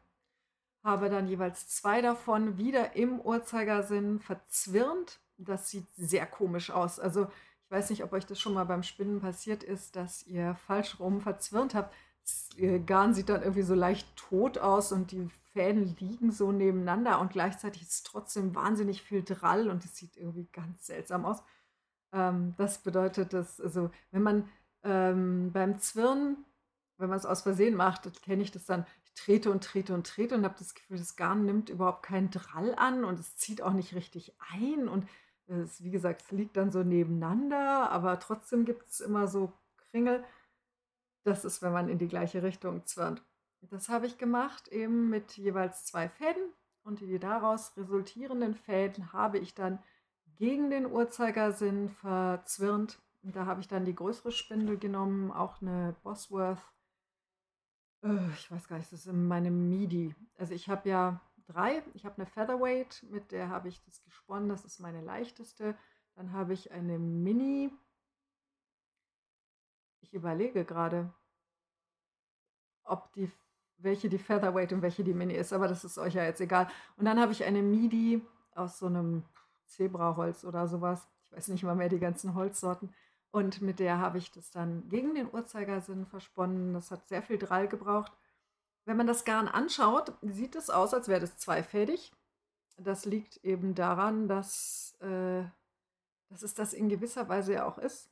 [0.84, 5.18] habe dann jeweils zwei davon wieder im Uhrzeigersinn verzwirnt.
[5.38, 7.00] Das sieht sehr komisch aus.
[7.00, 7.26] Also
[7.64, 11.00] ich weiß nicht, ob euch das schon mal beim Spinnen passiert ist, dass ihr falsch
[11.00, 11.92] rum verzwirnt habt.
[12.22, 12.50] Das
[12.86, 17.32] Garn sieht dann irgendwie so leicht tot aus und die Fäden liegen so nebeneinander und
[17.32, 21.42] gleichzeitig ist trotzdem wahnsinnig viel Drall und es sieht irgendwie ganz seltsam aus.
[22.12, 24.48] Ähm, das bedeutet, dass, also wenn man
[24.82, 26.44] ähm, beim Zwirnen,
[26.98, 30.34] wenn man es aus Versehen macht, kenne ich das dann, trete und trete und trete
[30.34, 33.72] und habe das Gefühl, das Garn nimmt überhaupt keinen Drall an und es zieht auch
[33.72, 35.08] nicht richtig ein und
[35.46, 39.52] es, wie gesagt, es liegt dann so nebeneinander, aber trotzdem gibt es immer so
[39.90, 40.24] Kringel.
[41.22, 43.22] Das ist, wenn man in die gleiche Richtung zwirnt.
[43.60, 49.38] Das habe ich gemacht, eben mit jeweils zwei Fäden und die daraus resultierenden Fäden habe
[49.38, 49.82] ich dann
[50.36, 52.98] gegen den Uhrzeigersinn verzwirnt.
[53.22, 56.58] Da habe ich dann die größere Spindel genommen, auch eine Bosworth
[58.04, 60.14] Äh, ich weiß gar nicht, das ist in meinem MIDI.
[60.38, 61.82] Also ich habe ja drei.
[61.94, 64.48] Ich habe eine Featherweight, mit der habe ich das gesponnen.
[64.48, 65.76] Das ist meine leichteste.
[66.14, 67.70] Dann habe ich eine Mini.
[70.00, 71.12] Ich überlege gerade,
[72.84, 73.30] ob die,
[73.78, 76.68] welche die Featherweight und welche die Mini ist, aber das ist euch ja jetzt egal.
[76.96, 78.22] Und dann habe ich eine Midi
[78.54, 79.24] aus so einem
[79.66, 81.08] Zebraholz oder sowas.
[81.24, 82.94] Ich weiß nicht mal mehr die ganzen Holzsorten.
[83.34, 86.72] Und mit der habe ich das dann gegen den Uhrzeigersinn versponnen.
[86.72, 88.12] Das hat sehr viel Drall gebraucht.
[88.84, 92.12] Wenn man das Garn anschaut, sieht es aus, als wäre das zweifädig.
[92.76, 95.42] Das liegt eben daran, dass, äh,
[96.28, 98.08] dass es das in gewisser Weise ja auch ist.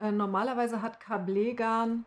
[0.00, 2.04] Äh, normalerweise hat Kablegarn,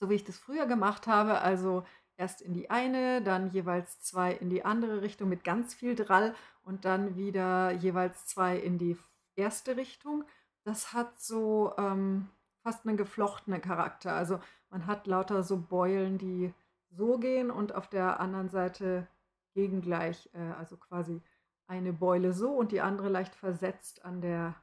[0.00, 1.84] so wie ich das früher gemacht habe, also
[2.16, 6.34] erst in die eine, dann jeweils zwei in die andere Richtung mit ganz viel Drall
[6.62, 8.96] und dann wieder jeweils zwei in die
[9.36, 10.24] erste Richtung
[10.64, 12.28] das hat so ähm,
[12.62, 14.14] fast einen geflochtenen Charakter.
[14.14, 14.38] Also
[14.70, 16.54] man hat lauter so Beulen, die
[16.90, 19.06] so gehen und auf der anderen Seite
[19.54, 21.20] gegengleich, äh, also quasi
[21.66, 24.54] eine Beule so und die andere leicht versetzt an der,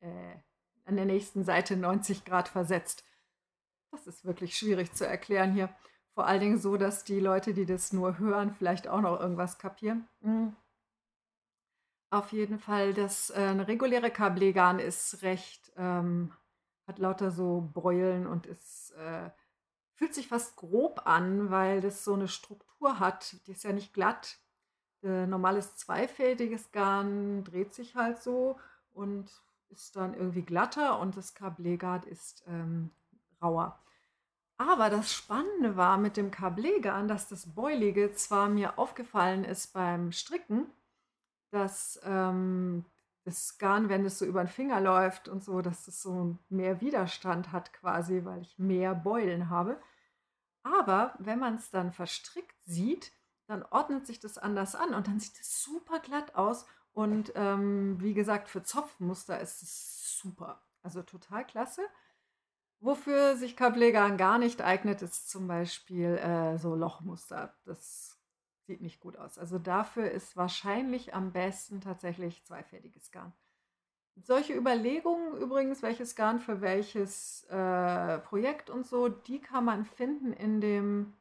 [0.00, 0.36] äh,
[0.84, 3.04] an der nächsten Seite 90 Grad versetzt.
[3.90, 5.68] Das ist wirklich schwierig zu erklären hier.
[6.14, 9.58] Vor allen Dingen so, dass die Leute, die das nur hören, vielleicht auch noch irgendwas
[9.58, 10.08] kapieren.
[10.20, 10.54] Mhm.
[12.14, 16.32] Auf jeden Fall, das äh, reguläre Kablegarn ist recht ähm,
[16.86, 19.30] hat lauter so Beulen und ist äh,
[19.94, 23.44] fühlt sich fast grob an, weil das so eine Struktur hat.
[23.48, 24.38] Die ist ja nicht glatt.
[25.02, 28.60] Äh, normales zweifädiges Garn dreht sich halt so
[28.92, 29.28] und
[29.70, 32.90] ist dann irgendwie glatter und das Kablegarn ist, ähm,
[33.42, 33.80] rauer.
[34.56, 40.12] Aber das Spannende war mit dem Kablegarn, dass das Beulige zwar mir aufgefallen ist beim
[40.12, 40.68] Stricken
[41.54, 42.84] dass ähm,
[43.24, 46.80] das Garn, wenn es so über den Finger läuft und so, dass es so mehr
[46.80, 49.80] Widerstand hat quasi, weil ich mehr Beulen habe.
[50.62, 53.12] Aber wenn man es dann verstrickt sieht,
[53.46, 56.66] dann ordnet sich das anders an und dann sieht es super glatt aus.
[56.92, 60.62] Und ähm, wie gesagt, für Zopfmuster ist es super.
[60.82, 61.82] Also total klasse.
[62.80, 67.54] Wofür sich Kablegarn gar nicht eignet, ist zum Beispiel äh, so Lochmuster.
[67.64, 68.13] Das
[68.66, 69.38] sieht nicht gut aus.
[69.38, 73.32] Also dafür ist wahrscheinlich am besten tatsächlich zweifädiges Garn.
[74.16, 80.32] Solche Überlegungen übrigens, welches Garn für welches äh, Projekt und so, die kann man finden
[80.32, 81.14] in dem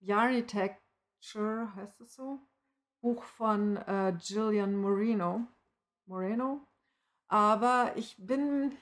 [0.00, 2.40] Yarnitecture, heißt es so,
[3.00, 5.46] Buch von äh, Gillian Moreno.
[6.06, 6.66] Moreno.
[7.28, 8.76] Aber ich bin,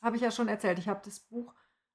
[0.00, 1.52] habe ich ja schon erzählt, ich habe das Buch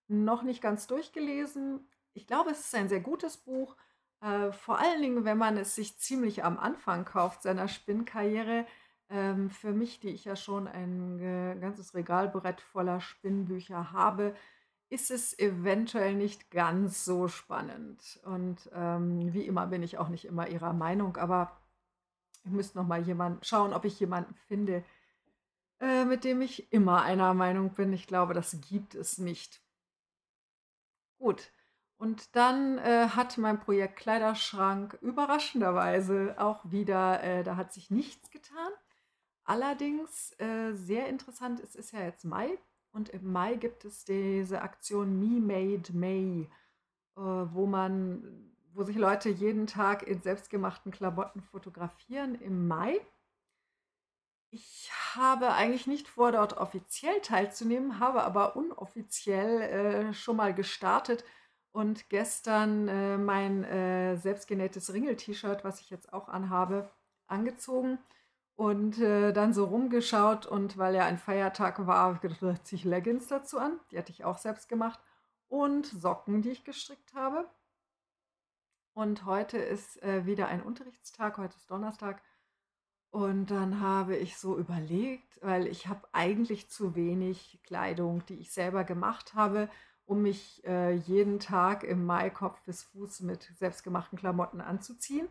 [0.07, 1.87] noch nicht ganz durchgelesen.
[2.13, 3.75] Ich glaube, es ist ein sehr gutes Buch.
[4.21, 8.65] Äh, vor allen Dingen, wenn man es sich ziemlich am Anfang kauft seiner Spinnkarriere.
[9.09, 14.35] Ähm, für mich, die ich ja schon ein äh, ganzes Regalbrett voller Spinnbücher habe,
[14.89, 18.19] ist es eventuell nicht ganz so spannend.
[18.23, 21.59] Und ähm, wie immer bin ich auch nicht immer ihrer Meinung, aber
[22.43, 24.83] ich müsste noch mal jemanden schauen, ob ich jemanden finde,
[25.79, 27.91] äh, mit dem ich immer einer Meinung bin.
[27.93, 29.61] Ich glaube, das gibt es nicht.
[31.17, 31.51] Gut,
[31.97, 38.29] und dann äh, hat mein Projekt Kleiderschrank überraschenderweise auch wieder, äh, da hat sich nichts
[38.31, 38.71] getan.
[39.45, 42.57] Allerdings äh, sehr interessant, es ist ja jetzt Mai
[42.91, 46.49] und im Mai gibt es diese Aktion Me Made May,
[47.15, 52.99] äh, wo man, wo sich Leute jeden Tag in selbstgemachten Klamotten fotografieren im Mai.
[54.49, 61.23] Ich habe eigentlich nicht vor, dort offiziell teilzunehmen, habe aber unoffiziell äh, schon mal gestartet
[61.75, 66.89] und gestern äh, mein äh, selbstgenähtes Ringel-T-Shirt, was ich jetzt auch anhabe,
[67.27, 67.99] angezogen
[68.55, 73.27] und äh, dann so rumgeschaut und weil ja ein Feiertag war, gedacht, ziehe ich Leggings
[73.27, 73.77] dazu an.
[73.91, 75.01] Die hatte ich auch selbst gemacht
[75.49, 77.45] und Socken, die ich gestrickt habe.
[78.93, 82.21] Und heute ist äh, wieder ein Unterrichtstag, heute ist Donnerstag.
[83.09, 88.53] Und dann habe ich so überlegt, weil ich habe eigentlich zu wenig Kleidung, die ich
[88.53, 89.67] selber gemacht habe
[90.05, 95.27] um mich äh, jeden Tag im Mai Kopf bis Fuß mit selbstgemachten Klamotten anzuziehen.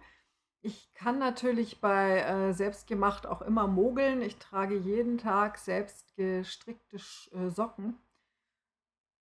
[0.63, 4.23] Ich kann natürlich bei äh, selbstgemacht auch immer mogeln.
[4.23, 7.99] Ich trage jeden Tag selbst gestrickte äh, Socken.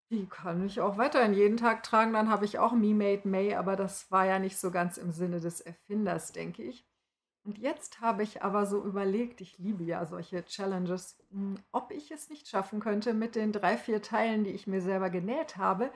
[0.10, 2.14] Die kann ich auch weiterhin jeden Tag tragen.
[2.14, 5.12] Dann habe ich auch Me Made May, aber das war ja nicht so ganz im
[5.12, 6.88] Sinne des Erfinders, denke ich.
[7.46, 12.10] Und jetzt habe ich aber so überlegt, ich liebe ja solche Challenges, hm, ob ich
[12.12, 15.92] es nicht schaffen könnte, mit den drei, vier Teilen, die ich mir selber genäht habe,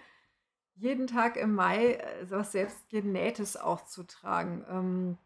[0.76, 4.66] jeden Tag im Mai äh, was selbst genähtes aufzutragen.
[4.70, 5.18] Ähm,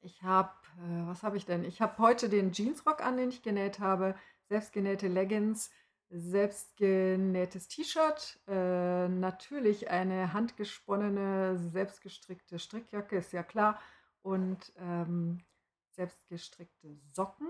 [0.00, 1.64] ich habe, äh, was habe ich denn?
[1.64, 4.14] Ich habe heute den Jeansrock an, den ich genäht habe,
[4.48, 5.70] selbstgenähte Leggings,
[6.10, 13.78] selbstgenähtes T-Shirt, äh, natürlich eine handgesponnene, selbstgestrickte Strickjacke, ist ja klar,
[14.22, 15.44] und ähm,
[15.90, 17.48] selbstgestrickte Socken.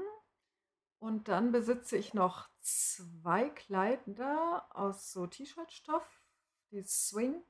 [0.99, 6.23] Und dann besitze ich noch zwei Kleider aus so T-Shirt-Stoff,
[6.71, 7.43] die Swing,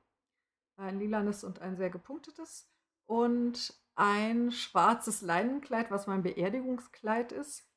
[0.75, 2.67] ein lilanes und ein sehr gepunktetes
[3.05, 7.67] und ein schwarzes Leinenkleid, was mein Beerdigungskleid ist.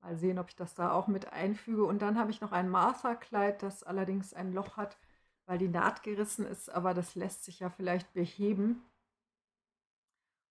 [0.00, 1.84] Mal sehen, ob ich das da auch mit einfüge.
[1.84, 4.98] Und dann habe ich noch ein Martha-Kleid, das allerdings ein Loch hat,
[5.46, 8.82] weil die Naht gerissen ist, aber das lässt sich ja vielleicht beheben.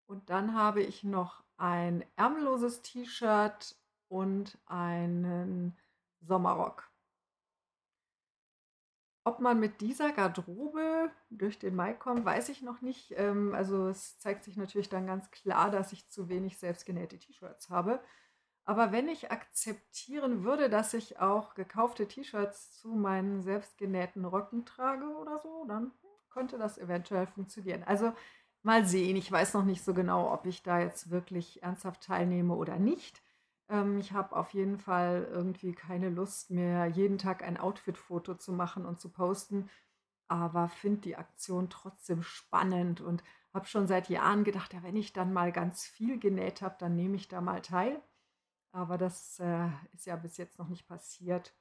[0.07, 3.75] Und dann habe ich noch ein ärmelloses T-Shirt
[4.07, 5.77] und einen
[6.21, 6.89] Sommerrock.
[9.25, 13.13] Ob man mit dieser Garderobe durch den Mai kommt, weiß ich noch nicht.
[13.17, 17.69] Ähm, also es zeigt sich natürlich dann ganz klar, dass ich zu wenig selbstgenähte T-Shirts
[17.69, 18.01] habe.
[18.63, 25.07] Aber wenn ich akzeptieren würde, dass ich auch gekaufte T-Shirts zu meinen selbstgenähten Röcken trage
[25.17, 25.91] oder so, dann
[26.29, 27.83] könnte das eventuell funktionieren.
[27.83, 28.13] Also
[28.67, 29.15] mal sehen.
[29.15, 33.23] Ich weiß noch nicht so genau, ob ich da jetzt wirklich ernsthaft teilnehme oder nicht.
[33.69, 38.53] Ähm, ich habe auf jeden Fall irgendwie keine Lust mehr, jeden Tag ein Outfit-Foto zu
[38.53, 39.69] machen und zu posten,
[40.27, 45.13] aber finde die Aktion trotzdem spannend und habe schon seit Jahren gedacht, ja, wenn ich
[45.13, 48.01] dann mal ganz viel genäht habe, dann nehme ich da mal teil.
[48.73, 51.55] Aber das äh, ist ja bis jetzt noch nicht passiert.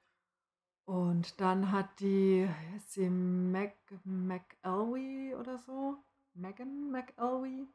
[0.87, 5.99] Und dann hat die, ist sie Mac, McElwee oder so?
[6.37, 7.67] Megan McElwee?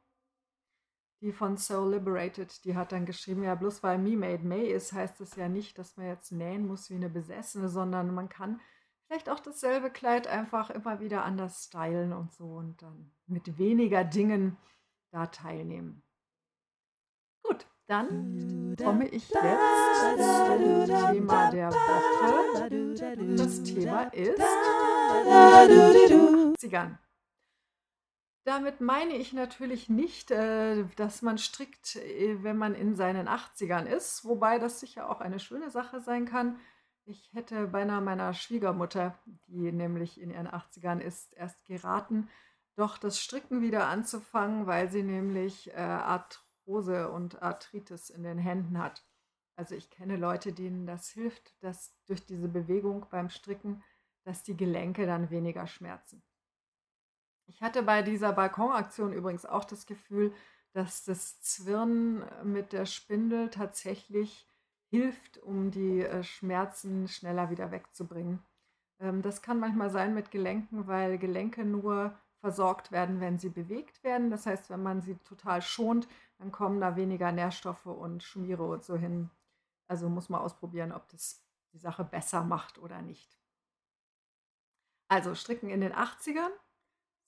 [1.21, 4.91] die von Soul Liberated, die hat dann geschrieben, ja, bloß weil Me Made May ist,
[4.91, 8.59] heißt es ja nicht, dass man jetzt nähen muss wie eine Besessene, sondern man kann
[9.05, 14.03] vielleicht auch dasselbe Kleid einfach immer wieder anders stylen und so und dann mit weniger
[14.03, 14.57] Dingen
[15.11, 16.01] da teilnehmen.
[17.43, 19.43] Gut, dann komme ich jetzt
[20.47, 22.95] zum Thema der Woche.
[23.35, 24.41] Das Thema ist
[26.59, 26.97] Zigarren.
[28.43, 33.85] Damit meine ich natürlich nicht, äh, dass man strickt, äh, wenn man in seinen 80ern
[33.85, 36.59] ist, wobei das sicher auch eine schöne Sache sein kann.
[37.05, 42.29] Ich hätte beinahe meiner Schwiegermutter, die nämlich in ihren 80ern ist, erst geraten,
[42.75, 48.79] doch das Stricken wieder anzufangen, weil sie nämlich äh, Arthrose und Arthritis in den Händen
[48.79, 49.05] hat.
[49.55, 53.83] Also ich kenne Leute, denen das hilft, dass durch diese Bewegung beim Stricken,
[54.23, 56.23] dass die Gelenke dann weniger schmerzen.
[57.53, 60.33] Ich hatte bei dieser Balkonaktion übrigens auch das Gefühl,
[60.71, 64.47] dass das Zwirn mit der Spindel tatsächlich
[64.89, 68.39] hilft, um die äh, Schmerzen schneller wieder wegzubringen.
[68.99, 74.01] Ähm, das kann manchmal sein mit Gelenken, weil Gelenke nur versorgt werden, wenn sie bewegt
[74.03, 74.31] werden.
[74.31, 78.85] Das heißt, wenn man sie total schont, dann kommen da weniger Nährstoffe und Schmiere und
[78.85, 79.29] so hin.
[79.89, 83.37] Also muss man ausprobieren, ob das die Sache besser macht oder nicht.
[85.09, 86.51] Also Stricken in den 80ern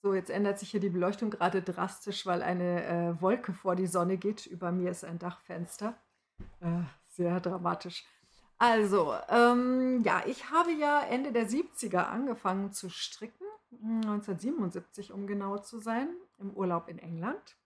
[0.04, 3.86] so, jetzt ändert sich hier die Beleuchtung gerade drastisch, weil eine äh, Wolke vor die
[3.86, 4.44] Sonne geht.
[4.44, 5.94] Über mir ist ein Dachfenster.
[6.60, 8.04] Äh, sehr dramatisch.
[8.58, 15.56] Also, ähm, ja, ich habe ja Ende der 70er angefangen zu stricken, 1977 um genau
[15.56, 17.56] zu sein, im Urlaub in England.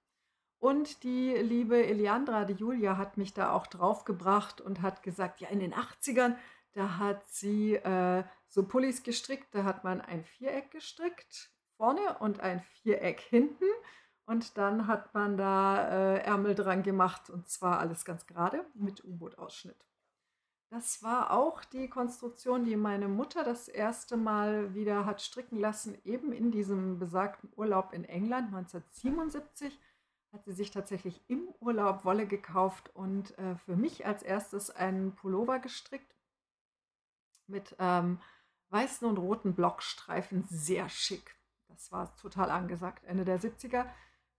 [0.60, 5.48] Und die liebe Eliandra, die Julia, hat mich da auch draufgebracht und hat gesagt, ja,
[5.48, 6.36] in den 80ern,
[6.74, 12.40] da hat sie äh, so Pullis gestrickt, da hat man ein Viereck gestrickt vorne und
[12.40, 13.64] ein Viereck hinten.
[14.26, 19.02] Und dann hat man da äh, Ärmel dran gemacht und zwar alles ganz gerade mit
[19.02, 19.86] U-Boot-Ausschnitt.
[20.70, 25.96] Das war auch die Konstruktion, die meine Mutter das erste Mal wieder hat stricken lassen,
[26.04, 29.80] eben in diesem besagten Urlaub in England 1977
[30.32, 35.14] hat sie sich tatsächlich im Urlaub Wolle gekauft und äh, für mich als erstes einen
[35.14, 36.14] Pullover gestrickt
[37.46, 38.20] mit ähm,
[38.68, 41.37] weißen und roten Blockstreifen, sehr schick.
[41.68, 43.86] Das war total angesagt, Ende der 70er.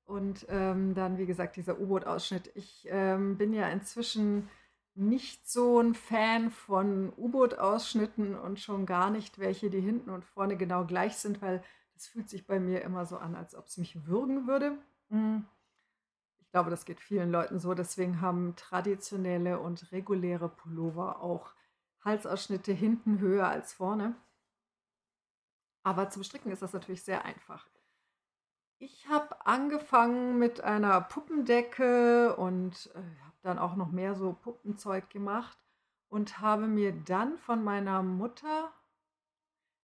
[0.06, 2.52] Und ähm, dann, wie gesagt, dieser U-Boot-Ausschnitt.
[2.56, 4.50] Ich ähm, bin ja inzwischen
[4.96, 10.58] nicht so ein Fan von U-Boot-Ausschnitten und schon gar nicht welche, die hinten und vorne
[10.58, 11.64] genau gleich sind, weil
[11.94, 14.78] das fühlt sich bei mir immer so an, als ob es mich würgen würde.
[15.10, 15.46] Hm.
[16.40, 17.74] Ich glaube, das geht vielen Leuten so.
[17.74, 21.54] Deswegen haben traditionelle und reguläre Pullover auch
[22.04, 24.16] Halsausschnitte hinten höher als vorne.
[25.90, 27.68] Aber zum Stricken ist das natürlich sehr einfach.
[28.78, 35.10] Ich habe angefangen mit einer Puppendecke und äh, habe dann auch noch mehr so Puppenzeug
[35.10, 35.58] gemacht
[36.08, 38.72] und habe mir dann von meiner Mutter,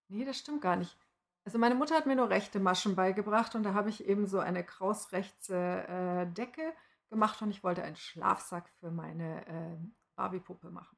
[0.08, 0.96] nee, das stimmt gar nicht.
[1.44, 4.38] Also meine Mutter hat mir nur rechte Maschen beigebracht und da habe ich eben so
[4.38, 5.56] eine krausrechte
[5.88, 6.72] äh, Decke
[7.10, 9.78] gemacht und ich wollte einen Schlafsack für meine äh,
[10.16, 10.98] Barbie-Puppe machen.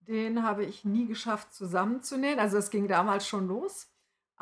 [0.00, 2.38] Den habe ich nie geschafft zusammenzunähen.
[2.38, 3.91] Also es ging damals schon los.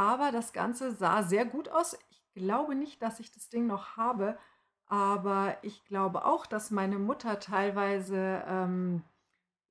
[0.01, 1.94] Aber das Ganze sah sehr gut aus.
[2.09, 4.38] Ich glaube nicht, dass ich das Ding noch habe.
[4.86, 9.03] Aber ich glaube auch, dass meine Mutter teilweise ähm,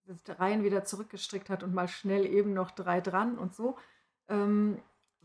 [0.06, 3.76] das Reihen wieder zurückgestrickt hat und mal schnell eben noch drei dran und so.
[4.28, 4.80] Ähm,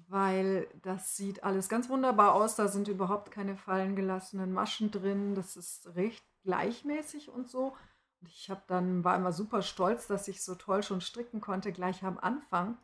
[0.08, 2.56] weil das sieht alles ganz wunderbar aus.
[2.56, 5.34] Da sind überhaupt keine fallen gelassenen Maschen drin.
[5.34, 7.76] Das ist recht gleichmäßig und so.
[8.22, 11.72] Und ich habe dann war immer super stolz, dass ich so toll schon stricken konnte
[11.72, 12.78] gleich am Anfang.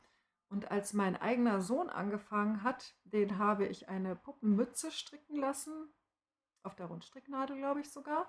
[0.51, 5.73] Und als mein eigener Sohn angefangen hat, den habe ich eine Puppenmütze stricken lassen
[6.65, 8.29] auf der Rundstricknadel, glaube ich sogar.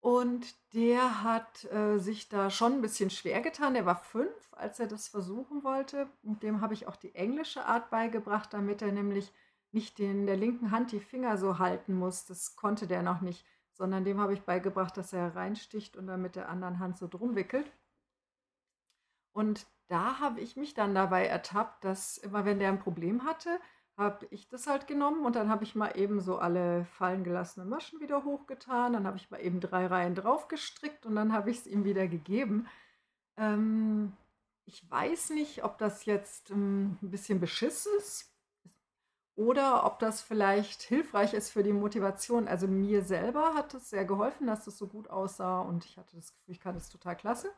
[0.00, 3.72] Und der hat äh, sich da schon ein bisschen schwer getan.
[3.72, 6.08] Der war fünf, als er das versuchen wollte.
[6.22, 9.32] Und dem habe ich auch die englische Art beigebracht, damit er nämlich
[9.72, 12.26] nicht in der linken Hand die Finger so halten muss.
[12.26, 16.20] Das konnte der noch nicht, sondern dem habe ich beigebracht, dass er reinsticht und dann
[16.20, 17.72] mit der anderen Hand so drum wickelt.
[19.32, 23.58] Und da habe ich mich dann dabei ertappt, dass immer wenn der ein Problem hatte,
[23.96, 27.68] habe ich das halt genommen und dann habe ich mal eben so alle fallen gelassenen
[27.68, 28.92] Maschen wieder hochgetan.
[28.92, 31.84] Dann habe ich mal eben drei Reihen drauf gestrickt und dann habe ich es ihm
[31.84, 32.68] wieder gegeben.
[33.36, 34.12] Ähm,
[34.66, 38.32] ich weiß nicht, ob das jetzt ähm, ein bisschen Beschiss ist
[39.34, 42.46] oder ob das vielleicht hilfreich ist für die Motivation.
[42.46, 46.16] Also mir selber hat es sehr geholfen, dass es so gut aussah und ich hatte
[46.16, 47.50] das Gefühl, ich kann das total klasse.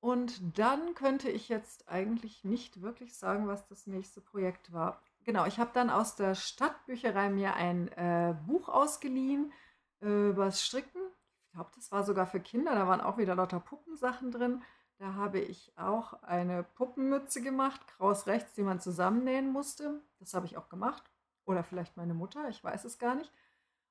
[0.00, 5.02] Und dann könnte ich jetzt eigentlich nicht wirklich sagen, was das nächste Projekt war.
[5.24, 9.52] Genau, ich habe dann aus der Stadtbücherei mir ein äh, Buch ausgeliehen
[10.00, 11.00] äh, übers Stricken.
[11.46, 12.74] Ich glaube, das war sogar für Kinder.
[12.74, 14.62] Da waren auch wieder lauter Puppensachen drin.
[14.98, 20.00] Da habe ich auch eine Puppenmütze gemacht, kraus rechts, die man zusammennähen musste.
[20.18, 21.02] Das habe ich auch gemacht.
[21.44, 23.32] Oder vielleicht meine Mutter, ich weiß es gar nicht.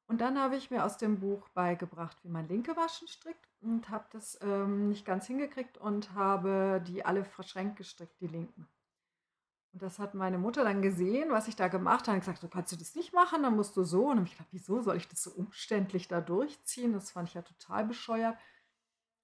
[0.07, 3.89] Und dann habe ich mir aus dem Buch beigebracht, wie man linke Waschen strickt und
[3.89, 8.69] habe das ähm, nicht ganz hingekriegt und habe die alle verschränkt gestrickt, die linken.
[9.73, 12.47] Und das hat meine Mutter dann gesehen, was ich da gemacht habe, und gesagt, so
[12.47, 14.07] kannst du das nicht machen, dann musst du so.
[14.07, 16.93] Und ich gedacht, wieso soll ich das so umständlich da durchziehen?
[16.93, 18.37] Das fand ich ja total bescheuert.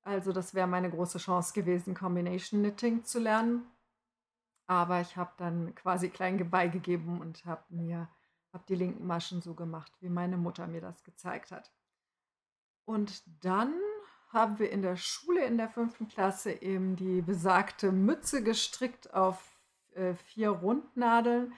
[0.04, 3.66] Also das wäre meine große Chance gewesen, Combination Knitting zu lernen.
[4.68, 8.10] Aber ich habe dann quasi klein beigegeben und habe mir
[8.54, 11.72] habe die linken Maschen so gemacht, wie meine Mutter mir das gezeigt hat.
[12.86, 13.74] Und dann
[14.30, 19.60] haben wir in der Schule in der fünften Klasse eben die besagte Mütze gestrickt auf
[19.93, 21.54] äh, vier Rundnadeln.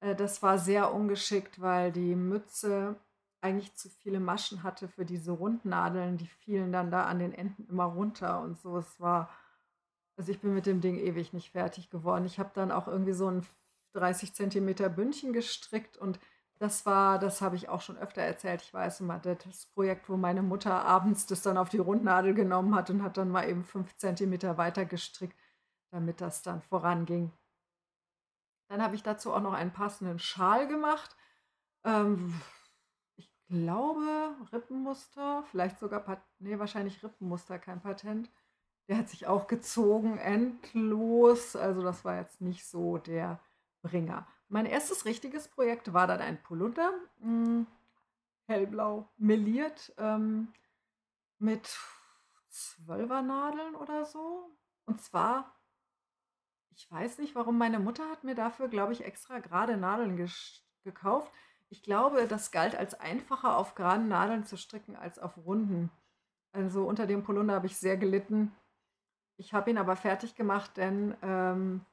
[0.00, 2.96] Äh, das war sehr ungeschickt, weil die Mütze
[3.40, 6.18] eigentlich zu viele Maschen hatte für diese Rundnadeln.
[6.18, 8.76] Die fielen dann da an den Enden immer runter und so.
[8.76, 9.30] Es war,
[10.16, 12.26] also ich bin mit dem Ding ewig nicht fertig geworden.
[12.26, 13.46] Ich habe dann auch irgendwie so ein
[13.92, 16.18] 30 Zentimeter Bündchen gestrickt und
[16.60, 18.60] das war, das habe ich auch schon öfter erzählt.
[18.60, 22.74] Ich weiß immer, das Projekt, wo meine Mutter abends das dann auf die Rundnadel genommen
[22.74, 25.36] hat und hat dann mal eben fünf Zentimeter weiter gestrickt,
[25.90, 27.32] damit das dann voranging.
[28.68, 31.16] Dann habe ich dazu auch noch einen passenden Schal gemacht.
[31.82, 32.38] Ähm,
[33.16, 38.30] ich glaube, Rippenmuster, vielleicht sogar, Pat nee, wahrscheinlich Rippenmuster, kein Patent.
[38.88, 41.56] Der hat sich auch gezogen, endlos.
[41.56, 43.40] Also das war jetzt nicht so der
[43.82, 44.26] Bringer.
[44.48, 47.66] Mein erstes richtiges Projekt war dann ein Polunder, hm,
[48.46, 50.52] hellblau meliert, ähm,
[51.38, 51.78] mit
[52.48, 54.50] Zwölfernadeln oder so.
[54.86, 55.54] Und zwar
[56.80, 60.16] ich weiß nicht, warum meine Mutter hat mir dafür, glaube ich, extra gerade Nadeln
[60.82, 61.30] gekauft.
[61.68, 65.90] Ich glaube, das galt als einfacher auf geraden Nadeln zu stricken als auf runden.
[66.52, 68.52] Also unter dem Polunder habe ich sehr gelitten.
[69.36, 71.84] Ich habe ihn aber fertig gemacht, denn ähm,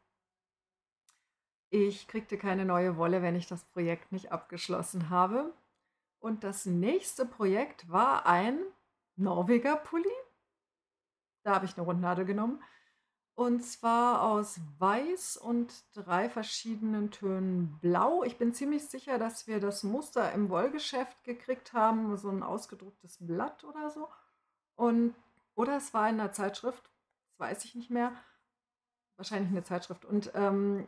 [1.70, 5.54] ich kriegte keine neue Wolle, wenn ich das Projekt nicht abgeschlossen habe.
[6.20, 8.60] Und das nächste Projekt war ein
[9.16, 10.10] Norweger Pulli.
[11.44, 12.62] Da habe ich eine Rundnadel genommen
[13.38, 18.24] und zwar aus Weiß und drei verschiedenen Tönen Blau.
[18.24, 23.20] Ich bin ziemlich sicher, dass wir das Muster im Wollgeschäft gekriegt haben, so ein ausgedrucktes
[23.20, 24.08] Blatt oder so.
[24.76, 25.14] Und,
[25.54, 26.90] oder es war in einer Zeitschrift,
[27.28, 28.12] das weiß ich nicht mehr.
[29.18, 30.04] Wahrscheinlich eine Zeitschrift.
[30.04, 30.88] Und ähm,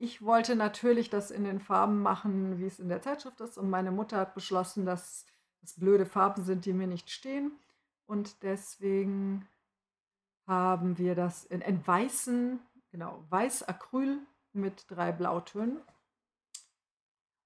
[0.00, 3.58] ich wollte natürlich das in den Farben machen, wie es in der Zeitschrift ist.
[3.58, 5.26] Und meine Mutter hat beschlossen, dass
[5.60, 7.52] das blöde Farben sind, die mir nicht stehen.
[8.06, 9.46] Und deswegen
[10.46, 14.18] haben wir das in, in weißen, genau, weiß Acryl
[14.54, 15.82] mit drei Blautönen.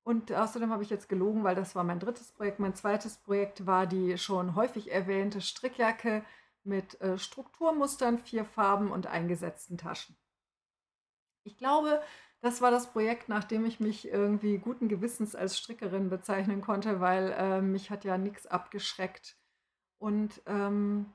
[0.04, 2.60] Und außerdem habe ich jetzt gelogen, weil das war mein drittes Projekt.
[2.60, 6.24] Mein zweites Projekt war die schon häufig erwähnte Strickjacke
[6.62, 10.16] mit äh, Strukturmustern, vier Farben und eingesetzten Taschen.
[11.42, 12.00] Ich glaube,
[12.44, 17.00] das war das Projekt, nach dem ich mich irgendwie guten Gewissens als Strickerin bezeichnen konnte,
[17.00, 19.36] weil äh, mich hat ja nichts abgeschreckt.
[19.98, 21.06] Und ähm,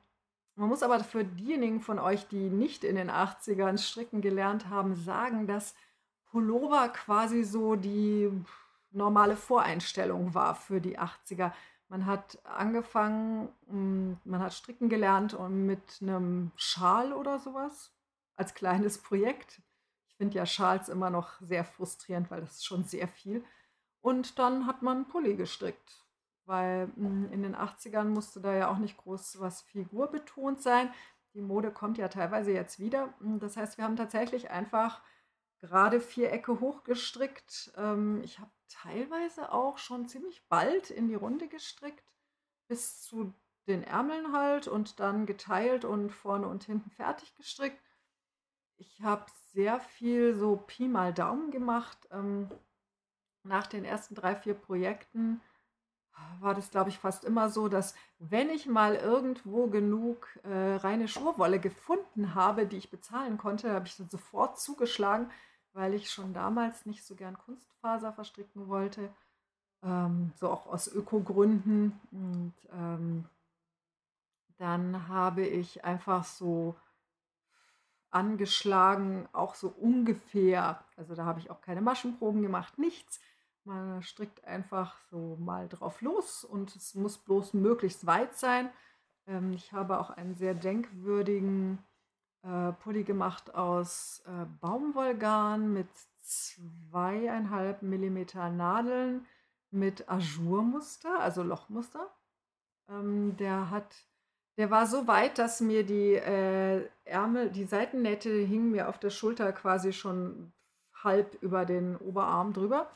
[0.56, 4.96] Man muss aber für diejenigen von euch, die nicht in den 80ern stricken gelernt haben,
[4.96, 5.76] sagen, dass
[6.32, 8.30] Pullover quasi so die
[8.92, 11.54] normale Voreinstellung war für die 80er.
[11.90, 17.94] Man hat angefangen, hm, man hat stricken gelernt und mit einem Schal oder sowas
[18.38, 19.62] als kleines Projekt.
[20.20, 23.44] Finde ja Schals immer noch sehr frustrierend, weil das ist schon sehr viel.
[24.02, 26.06] Und dann hat man Pulli gestrickt
[26.50, 30.92] weil hm, in den 80ern musste da ja auch nicht groß was figurbetont sein.
[31.36, 33.14] Die Mode kommt ja teilweise jetzt wieder.
[33.20, 35.02] Hm, das heißt, wir haben tatsächlich einfach
[35.62, 37.72] gerade Vierecke hochgestrickt.
[37.78, 42.12] Ähm, ich habe teilweise auch schon ziemlich bald in die Runde gestrickt,
[42.68, 43.32] bis zu
[43.68, 47.80] den Ärmeln halt und dann geteilt und vorne und hinten fertig gestrickt.
[48.78, 51.98] Ich habe sehr viel so Pi mal Daumen gemacht.
[52.12, 52.50] Ähm,
[53.44, 55.42] nach den ersten drei, vier Projekten
[56.40, 61.08] war das, glaube ich, fast immer so, dass wenn ich mal irgendwo genug äh, reine
[61.08, 65.30] Schurwolle gefunden habe, die ich bezahlen konnte, habe ich dann sofort zugeschlagen,
[65.74, 69.10] weil ich schon damals nicht so gern Kunstfaser verstricken wollte.
[69.84, 72.00] Ähm, so auch aus Ökogründen.
[72.12, 73.26] Und ähm,
[74.58, 76.76] dann habe ich einfach so
[78.12, 80.84] angeschlagen, auch so ungefähr.
[80.98, 83.20] Also da habe ich auch keine Maschenproben gemacht, nichts
[83.70, 88.70] man strickt einfach so mal drauf los und es muss bloß möglichst weit sein.
[89.28, 91.78] Ähm, ich habe auch einen sehr denkwürdigen
[92.42, 95.88] äh, Pulli gemacht aus äh, Baumwollgarn mit
[96.22, 99.26] zweieinhalb Millimeter Nadeln
[99.72, 102.12] mit Ajourmuster, also Lochmuster.
[102.90, 103.96] Ähm, der hat,
[104.58, 109.10] der war so weit, dass mir die äh, Ärmel, die Seitennähte hingen mir auf der
[109.10, 110.54] Schulter quasi schon
[111.04, 112.90] halb über den Oberarm drüber.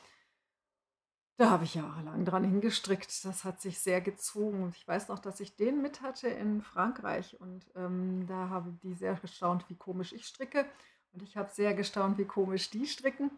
[1.37, 3.25] Da habe ich jahrelang dran hingestrickt.
[3.25, 4.63] Das hat sich sehr gezogen.
[4.63, 7.39] Und ich weiß noch, dass ich den mit hatte in Frankreich.
[7.39, 10.65] Und ähm, da haben die sehr gestaunt, wie komisch ich stricke.
[11.11, 13.31] Und ich habe sehr gestaunt, wie komisch die stricken.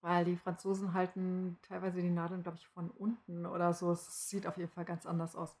[0.00, 3.92] Weil die Franzosen halten teilweise die Nadeln, glaube ich, von unten oder so.
[3.92, 5.56] Es sieht auf jeden Fall ganz anders aus.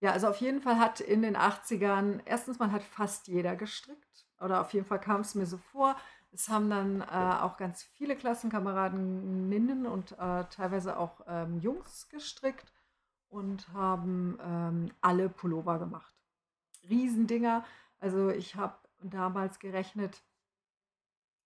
[0.00, 4.26] Ja, also auf jeden Fall hat in den 80ern, erstens mal hat fast jeder gestrickt.
[4.40, 5.96] Oder auf jeden Fall kam es mir so vor.
[6.32, 7.04] Es haben dann äh,
[7.42, 12.72] auch ganz viele Klassenkameradinnen und äh, teilweise auch ähm, Jungs gestrickt
[13.28, 16.14] und haben ähm, alle Pullover gemacht.
[16.88, 17.64] Riesendinger.
[17.98, 20.22] Also ich habe damals gerechnet,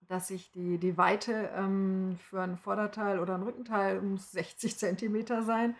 [0.02, 5.42] dass ich die, die Weite ähm, für ein Vorderteil oder ein Rückenteil muss 60 Zentimeter
[5.42, 5.76] sein.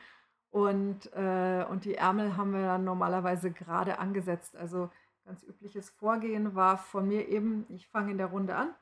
[0.55, 4.55] Und, äh, und die Ärmel haben wir dann normalerweise gerade angesetzt.
[4.55, 4.89] Also
[5.25, 8.73] ganz übliches Vorgehen war von mir eben, ich fange in der Runde an,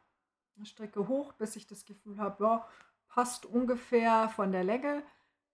[0.65, 2.69] Strecke hoch, bis ich das Gefühl habe, ja,
[3.09, 5.03] passt ungefähr von der Länge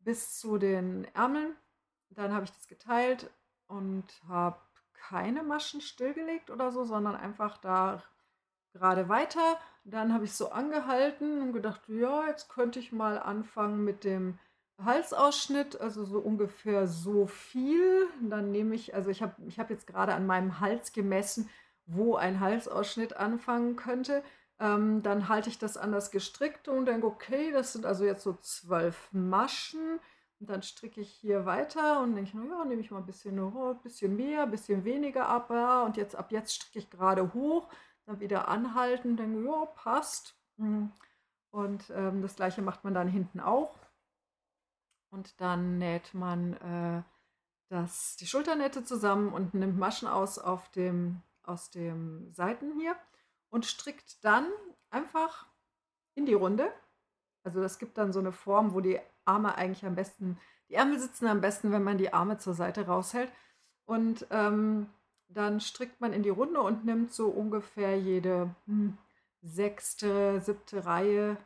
[0.00, 1.54] bis zu den Ärmeln.
[2.10, 3.30] Dann habe ich das geteilt
[3.68, 4.58] und habe
[4.94, 8.02] keine Maschen stillgelegt oder so, sondern einfach da
[8.72, 9.56] gerade weiter.
[9.84, 14.40] Dann habe ich so angehalten und gedacht, ja, jetzt könnte ich mal anfangen mit dem
[14.84, 18.06] Halsausschnitt, also so ungefähr so viel.
[18.22, 21.48] Dann nehme ich, also ich habe ich hab jetzt gerade an meinem Hals gemessen,
[21.86, 24.22] wo ein Halsausschnitt anfangen könnte.
[24.60, 28.22] Ähm, dann halte ich das an das Gestrickte und denke, okay, das sind also jetzt
[28.22, 30.00] so zwölf Maschen.
[30.40, 33.74] Und dann stricke ich hier weiter und denke, naja, nehme ich mal ein bisschen, oh,
[33.74, 35.50] bisschen mehr, ein bisschen weniger ab.
[35.50, 37.68] Ja, und jetzt ab jetzt stricke ich gerade hoch,
[38.06, 40.36] dann wieder anhalten, denke, ja, passt.
[40.58, 40.92] Hm.
[41.50, 43.74] Und ähm, das gleiche macht man dann hinten auch.
[45.10, 47.02] Und dann näht man äh,
[47.68, 52.96] das, die Schulternähte zusammen und nimmt Maschen aus auf dem, aus dem Seiten hier
[53.50, 54.46] und strickt dann
[54.90, 55.46] einfach
[56.14, 56.70] in die Runde.
[57.44, 60.38] Also das gibt dann so eine Form, wo die Arme eigentlich am besten,
[60.68, 63.30] die Ärmel sitzen am besten, wenn man die Arme zur Seite raushält.
[63.86, 64.88] Und ähm,
[65.28, 68.98] dann strickt man in die Runde und nimmt so ungefähr jede hm,
[69.42, 71.36] sechste, siebte Reihe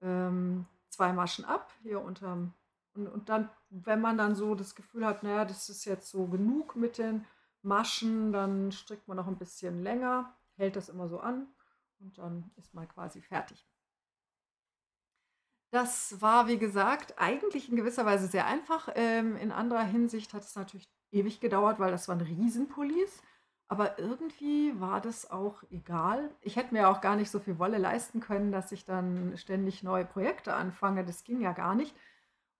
[0.00, 2.54] ähm, zwei Maschen ab, hier unterm.
[2.94, 6.26] Und, und dann, wenn man dann so das Gefühl hat, naja, das ist jetzt so
[6.26, 7.24] genug mit den
[7.62, 11.46] Maschen, dann strickt man noch ein bisschen länger hält das immer so an
[12.00, 13.66] und dann ist man quasi fertig.
[15.70, 18.90] Das war, wie gesagt, eigentlich in gewisser Weise sehr einfach.
[18.94, 23.22] Ähm, in anderer Hinsicht hat es natürlich ewig gedauert, weil das waren Riesenpullis.
[23.68, 26.30] Aber irgendwie war das auch egal.
[26.42, 29.82] Ich hätte mir auch gar nicht so viel Wolle leisten können, dass ich dann ständig
[29.82, 31.06] neue Projekte anfange.
[31.06, 31.96] Das ging ja gar nicht.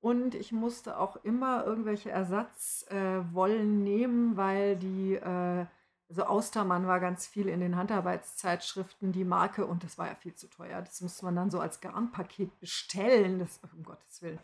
[0.02, 5.64] Und ich musste auch immer irgendwelche Ersatzwollen äh, nehmen, weil die äh,
[6.12, 10.34] also Austermann war ganz viel in den Handarbeitszeitschriften die Marke und das war ja viel
[10.34, 10.82] zu teuer.
[10.82, 13.38] Das musste man dann so als Garnpaket bestellen.
[13.38, 14.38] Das, um Gottes Willen,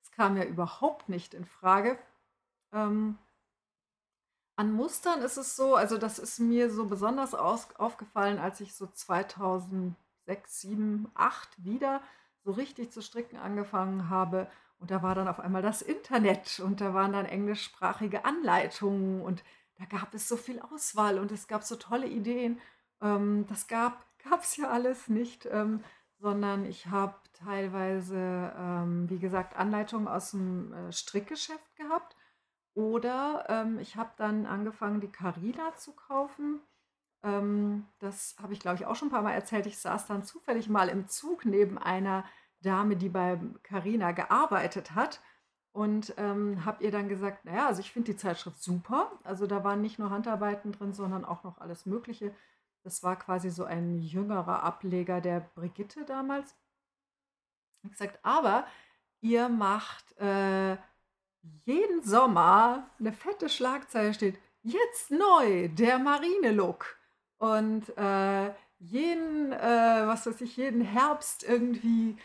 [0.00, 1.96] das kam ja überhaupt nicht in Frage.
[2.72, 3.16] Ähm,
[4.56, 8.74] An Mustern ist es so, also das ist mir so besonders aus, aufgefallen, als ich
[8.74, 9.94] so 2006,
[10.62, 12.02] 7, 8 wieder
[12.42, 14.48] so richtig zu stricken angefangen habe.
[14.84, 19.42] Und da war dann auf einmal das Internet und da waren dann englischsprachige Anleitungen und
[19.78, 22.60] da gab es so viel Auswahl und es gab so tolle Ideen.
[23.00, 24.04] Ähm, das gab
[24.42, 25.82] es ja alles nicht, ähm,
[26.18, 32.14] sondern ich habe teilweise, ähm, wie gesagt, Anleitungen aus dem äh, Strickgeschäft gehabt
[32.74, 36.60] oder ich habe dann angefangen, die Carina zu kaufen.
[37.22, 39.66] Das habe ich, glaube ich, auch schon ein paar Mal erzählt.
[39.66, 42.24] Ich saß dann zufällig mal im Zug neben einer
[42.64, 45.20] Dame, die bei Carina gearbeitet hat
[45.72, 49.12] und ähm, habe ihr dann gesagt, naja, also ich finde die Zeitschrift super.
[49.24, 52.34] Also da waren nicht nur Handarbeiten drin, sondern auch noch alles Mögliche.
[52.84, 56.54] Das war quasi so ein jüngerer Ableger der Brigitte damals.
[57.82, 58.66] Ich gesagt, aber
[59.20, 60.76] ihr macht äh,
[61.64, 66.98] jeden Sommer eine fette Schlagzeile steht, jetzt neu, der Marine-Look.
[67.38, 72.16] Und äh, jeden, äh, was weiß ich, jeden Herbst irgendwie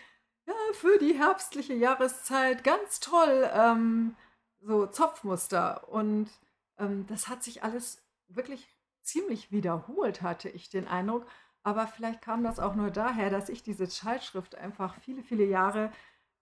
[0.50, 4.16] ja, für die herbstliche Jahreszeit ganz toll, ähm,
[4.62, 5.88] so Zopfmuster.
[5.90, 6.30] Und
[6.78, 8.68] ähm, das hat sich alles wirklich
[9.04, 11.28] ziemlich wiederholt, hatte ich den Eindruck.
[11.64, 15.92] Aber vielleicht kam das auch nur daher, dass ich diese Zeitschrift einfach viele, viele Jahre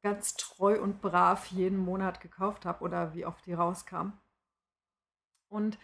[0.03, 4.13] ganz treu und brav jeden Monat gekauft habe oder wie oft die rauskam.
[5.49, 5.77] Und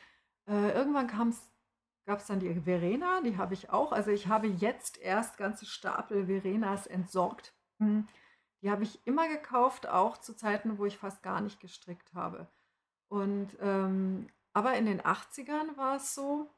[0.47, 3.91] äh, irgendwann gab es dann die Verena, die habe ich auch.
[3.91, 7.53] Also ich habe jetzt erst ganze Stapel Verenas entsorgt.
[7.79, 8.07] Hm.
[8.61, 12.47] Die habe ich immer gekauft, auch zu Zeiten, wo ich fast gar nicht gestrickt habe.
[13.09, 16.49] Und ähm, aber in den 80ern war es so,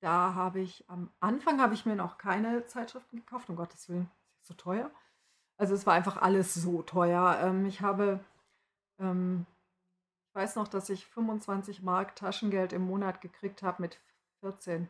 [0.00, 4.10] da habe ich am Anfang habe ich mir noch keine Zeitschriften gekauft, um Gottes Willen,
[4.40, 4.90] ist so teuer.
[5.58, 7.38] Also es war einfach alles so teuer.
[7.42, 8.20] Ähm, ich habe,
[8.98, 9.46] ähm,
[10.28, 14.00] ich weiß noch, dass ich 25 Mark Taschengeld im Monat gekriegt habe mit
[14.40, 14.88] 14.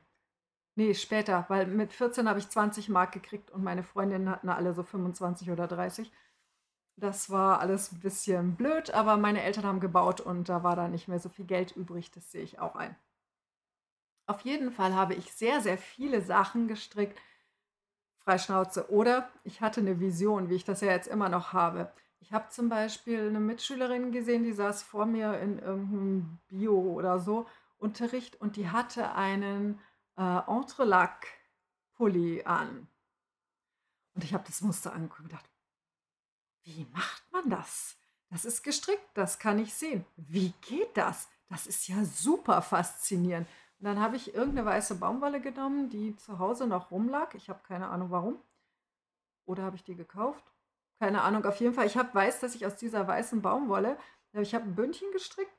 [0.81, 4.72] Nee, später, weil mit 14 habe ich 20 Mark gekriegt und meine Freundinnen hatten alle
[4.72, 6.11] so 25 oder 30.
[6.97, 10.89] Das war alles ein bisschen blöd, aber meine Eltern haben gebaut und da war da
[10.89, 12.11] nicht mehr so viel Geld übrig.
[12.12, 12.97] Das sehe ich auch ein.
[14.24, 17.20] Auf jeden Fall habe ich sehr, sehr viele Sachen gestrickt,
[18.16, 18.91] Freischnauze.
[18.91, 21.93] Oder ich hatte eine Vision, wie ich das ja jetzt immer noch habe.
[22.20, 27.18] Ich habe zum Beispiel eine Mitschülerin gesehen, die saß vor mir in irgendeinem Bio oder
[27.18, 27.45] so
[27.76, 29.78] Unterricht und die hatte einen
[30.20, 32.86] äh, Entrelac-Pulli an.
[34.14, 35.48] Und ich habe das Muster angeguckt und gedacht,
[36.64, 37.96] wie macht man das?
[38.28, 40.04] Das ist gestrickt, das kann ich sehen.
[40.16, 41.28] Wie geht das?
[41.48, 43.48] Das ist ja super faszinierend.
[43.78, 47.34] Und dann habe ich irgendeine weiße Baumwolle genommen, die zu Hause noch rumlag.
[47.34, 48.38] Ich habe keine Ahnung warum.
[49.46, 50.44] Oder habe ich die gekauft?
[50.98, 51.46] Keine Ahnung.
[51.46, 53.98] Auf jeden Fall, ich habe weiß, dass ich aus dieser weißen Baumwolle,
[54.34, 55.50] ich habe ein Bündchen gestrickt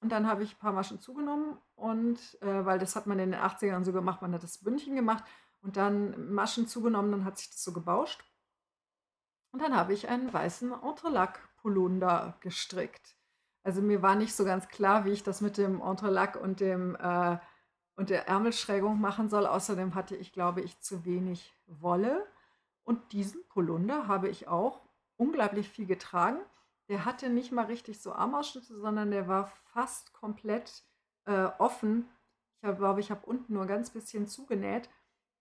[0.00, 3.32] und dann habe ich ein paar Maschen zugenommen und äh, weil das hat man in
[3.32, 5.24] den 80ern so gemacht, man hat das Bündchen gemacht
[5.62, 8.24] und dann Maschen zugenommen, dann hat sich das so gebauscht.
[9.52, 13.16] Und dann habe ich einen weißen Entrelac-Polunder gestrickt.
[13.62, 16.96] Also mir war nicht so ganz klar, wie ich das mit dem Entrelac und dem
[16.96, 17.38] äh,
[18.00, 19.46] und der Ärmelschrägung machen soll.
[19.46, 22.26] Außerdem hatte ich, glaube ich, zu wenig Wolle.
[22.82, 24.80] Und diesen Polunder habe ich auch
[25.18, 26.38] unglaublich viel getragen.
[26.90, 30.82] Der hatte nicht mal richtig so Armausschnitte, sondern der war fast komplett
[31.24, 32.08] äh, offen.
[32.62, 34.90] Ich glaube, ich habe unten nur ganz bisschen zugenäht.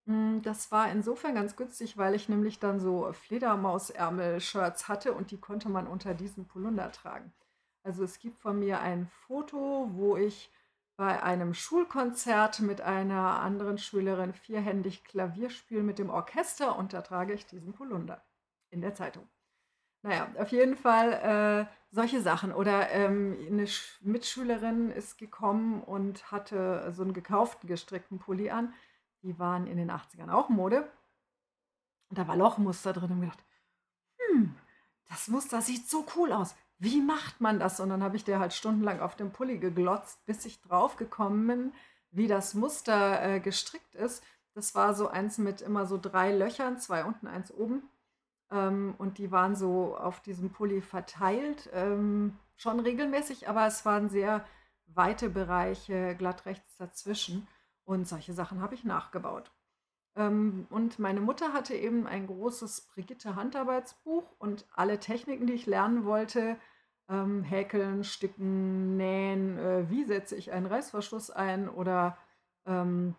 [0.06, 5.40] Hm, das war insofern ganz günstig, weil ich nämlich dann so Fledermausärmel-Shirts hatte und die
[5.40, 7.34] konnte man unter diesen Polunder tragen.
[7.82, 10.52] Also es gibt von mir ein Foto, wo ich
[10.98, 17.02] bei einem Schulkonzert mit einer anderen Schülerin vierhändig Klavier spiele mit dem Orchester und da
[17.02, 18.24] trage ich diesen Polunder
[18.70, 19.28] in der Zeitung.
[20.02, 22.54] Naja, auf jeden Fall äh, solche Sachen.
[22.54, 28.74] Oder ähm, eine Sch Mitschülerin ist gekommen und hatte so einen gekauften gestrickten Pulli an.
[29.24, 30.90] Die waren in den 80ern auch Mode.
[32.10, 33.44] Und da war Lochmuster drin und gedacht,
[34.18, 34.56] hm,
[35.10, 37.80] das Muster sieht so cool aus wie macht man das?
[37.80, 41.46] Und dann habe ich der halt stundenlang auf dem Pulli geglotzt, bis ich drauf gekommen
[41.46, 41.74] bin,
[42.12, 44.24] wie das Muster äh, gestrickt ist.
[44.54, 47.84] Das war so eins mit immer so drei Löchern, zwei unten, eins oben.
[48.52, 54.10] Ähm, und die waren so auf diesem Pulli verteilt, ähm, schon regelmäßig, aber es waren
[54.10, 54.46] sehr
[54.88, 57.48] weite Bereiche glatt rechts dazwischen.
[57.86, 59.52] Und solche Sachen habe ich nachgebaut.
[60.16, 65.66] Ähm, und meine Mutter hatte eben ein großes Brigitte Handarbeitsbuch und alle Techniken, die ich
[65.66, 66.58] lernen wollte,
[67.10, 72.18] ähm, häkeln, sticken, nähen, äh, wie setze ich einen Reißverschluss ein oder
[72.66, 73.16] ähm,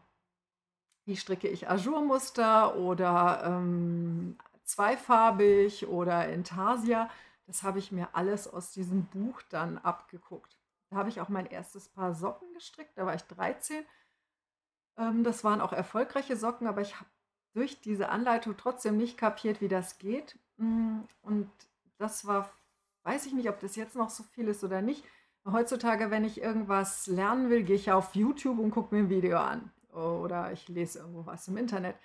[1.04, 4.36] wie stricke ich Ajourmuster oder ähm,
[4.70, 7.10] zweifarbig oder Intarsia.
[7.46, 10.56] Das habe ich mir alles aus diesem Buch dann abgeguckt.
[10.90, 13.84] Da habe ich auch mein erstes Paar Socken gestrickt, da war ich 13.
[14.98, 17.10] Ähm, das waren auch erfolgreiche Socken, aber ich habe
[17.52, 20.38] durch diese Anleitung trotzdem nicht kapiert, wie das geht.
[20.56, 21.50] Mm, und
[21.98, 22.50] das war,
[23.04, 25.04] weiß ich nicht, ob das jetzt noch so viel ist oder nicht.
[25.50, 29.38] Heutzutage, wenn ich irgendwas lernen will, gehe ich auf YouTube und gucke mir ein Video
[29.38, 29.72] an.
[29.92, 31.96] Oder ich lese irgendwo was im Internet.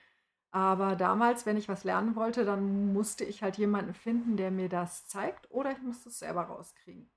[0.56, 4.70] Aber damals, wenn ich was lernen wollte, dann musste ich halt jemanden finden, der mir
[4.70, 7.10] das zeigt, oder ich musste es selber rauskriegen.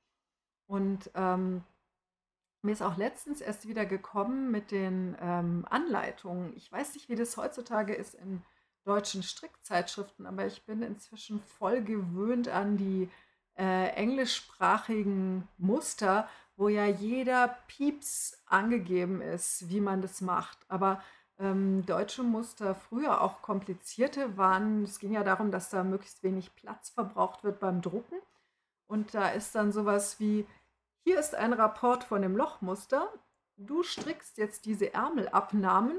[0.67, 1.63] Und ähm,
[2.63, 6.53] mir ist auch letztens erst wieder gekommen mit den ähm, Anleitungen.
[6.57, 8.43] Ich weiß nicht, wie das heutzutage ist in
[8.83, 13.09] deutschen Strickzeitschriften, aber ich bin inzwischen voll gewöhnt an die
[13.57, 20.59] äh, englischsprachigen Muster, wo ja jeder Pieps angegeben ist, wie man das macht.
[20.67, 21.01] Aber
[21.39, 24.85] ähm, deutsche Muster früher auch komplizierte waren.
[24.85, 28.17] Es ging ja darum, dass da möglichst wenig Platz verbraucht wird beim Drucken.
[28.87, 30.47] Und da ist dann sowas wie,
[31.05, 33.13] hier ist ein Rapport von dem Lochmuster.
[33.57, 35.99] Du strickst jetzt diese Ärmelabnahmen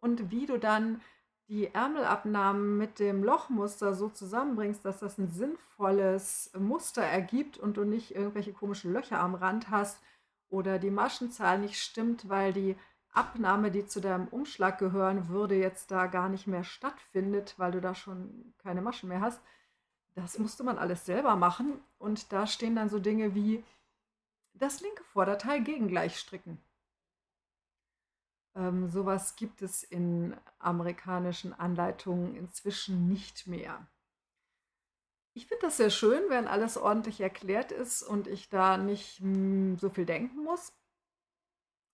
[0.00, 1.00] und wie du dann
[1.48, 7.84] die Ärmelabnahmen mit dem Lochmuster so zusammenbringst, dass das ein sinnvolles Muster ergibt und du
[7.84, 9.98] nicht irgendwelche komischen Löcher am Rand hast
[10.50, 12.76] oder die Maschenzahl nicht stimmt, weil die
[13.18, 17.80] Abnahme, die zu deinem Umschlag gehören würde, jetzt da gar nicht mehr stattfindet, weil du
[17.80, 19.40] da schon keine Maschen mehr hast.
[20.14, 23.64] Das musste man alles selber machen und da stehen dann so Dinge wie
[24.54, 26.58] das linke Vorderteil gegengleich stricken.
[28.54, 33.86] Ähm, sowas gibt es in amerikanischen Anleitungen inzwischen nicht mehr.
[35.34, 39.34] Ich finde das sehr schön, wenn alles ordentlich erklärt ist und ich da nicht mh,
[39.34, 40.72] hm, so viel denken muss.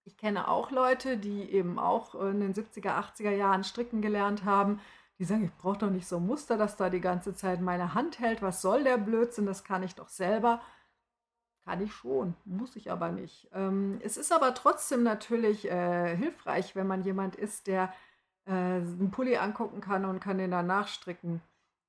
[0.05, 4.81] Ich kenne auch Leute, die eben auch in den 70er, 80er Jahren stricken gelernt haben.
[5.19, 7.95] Die sagen, ich brauche doch nicht so ein Muster, das da die ganze Zeit meine
[7.95, 8.43] Hand hält.
[8.43, 9.47] Was soll der Blödsinn?
[9.47, 10.61] Das kann ich doch selber.
[11.65, 13.49] Kann ich schon, muss ich aber nicht.
[13.55, 17.93] Ähm, es ist aber trotzdem natürlich äh, hilfreich, wenn man jemand ist, der
[18.45, 21.41] äh, einen Pulli angucken kann und kann den dann nachstricken.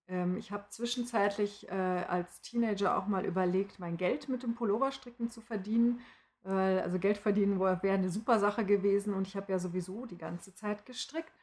[0.07, 5.29] Ähm, ich habe zwischenzeitlich äh, als Teenager auch mal überlegt, mein Geld mit dem Pulloverstricken
[5.29, 5.99] zu verdienen.
[6.49, 10.53] Also Geld verdienen wäre eine super Sache gewesen und ich habe ja sowieso die ganze
[10.53, 11.33] Zeit gestrickt.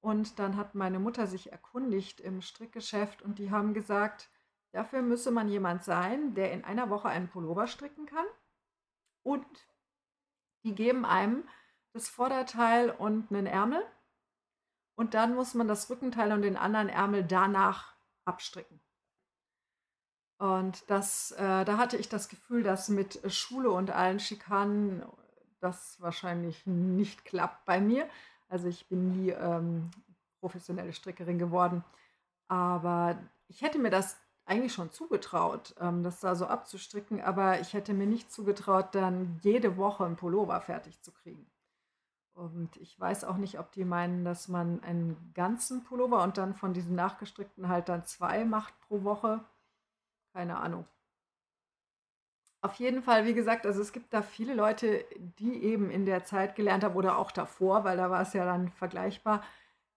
[0.00, 4.30] Und dann hat meine Mutter sich erkundigt im Strickgeschäft und die haben gesagt,
[4.72, 8.24] Dafür müsse man jemand sein, der in einer Woche einen Pullover stricken kann.
[9.22, 9.46] Und
[10.64, 11.46] die geben einem
[11.92, 13.82] das Vorderteil und einen Ärmel.
[14.94, 17.94] Und dann muss man das Rückenteil und den anderen Ärmel danach
[18.24, 18.80] abstricken.
[20.42, 25.04] Und das, äh, da hatte ich das Gefühl, dass mit Schule und allen Schikanen
[25.60, 28.08] das wahrscheinlich nicht klappt bei mir.
[28.48, 29.92] Also ich bin nie ähm,
[30.40, 31.84] professionelle Strickerin geworden.
[32.48, 33.16] Aber
[33.46, 37.94] ich hätte mir das eigentlich schon zugetraut, ähm, das da so abzustricken, aber ich hätte
[37.94, 41.46] mir nicht zugetraut, dann jede Woche ein Pullover fertig zu kriegen.
[42.34, 46.56] Und ich weiß auch nicht, ob die meinen, dass man einen ganzen Pullover und dann
[46.56, 49.44] von diesen nachgestrickten halt dann zwei macht pro Woche.
[50.34, 50.86] Keine Ahnung.
[52.60, 55.04] Auf jeden Fall, wie gesagt, also es gibt da viele Leute,
[55.40, 58.44] die eben in der Zeit gelernt haben oder auch davor, weil da war es ja
[58.44, 59.42] dann vergleichbar,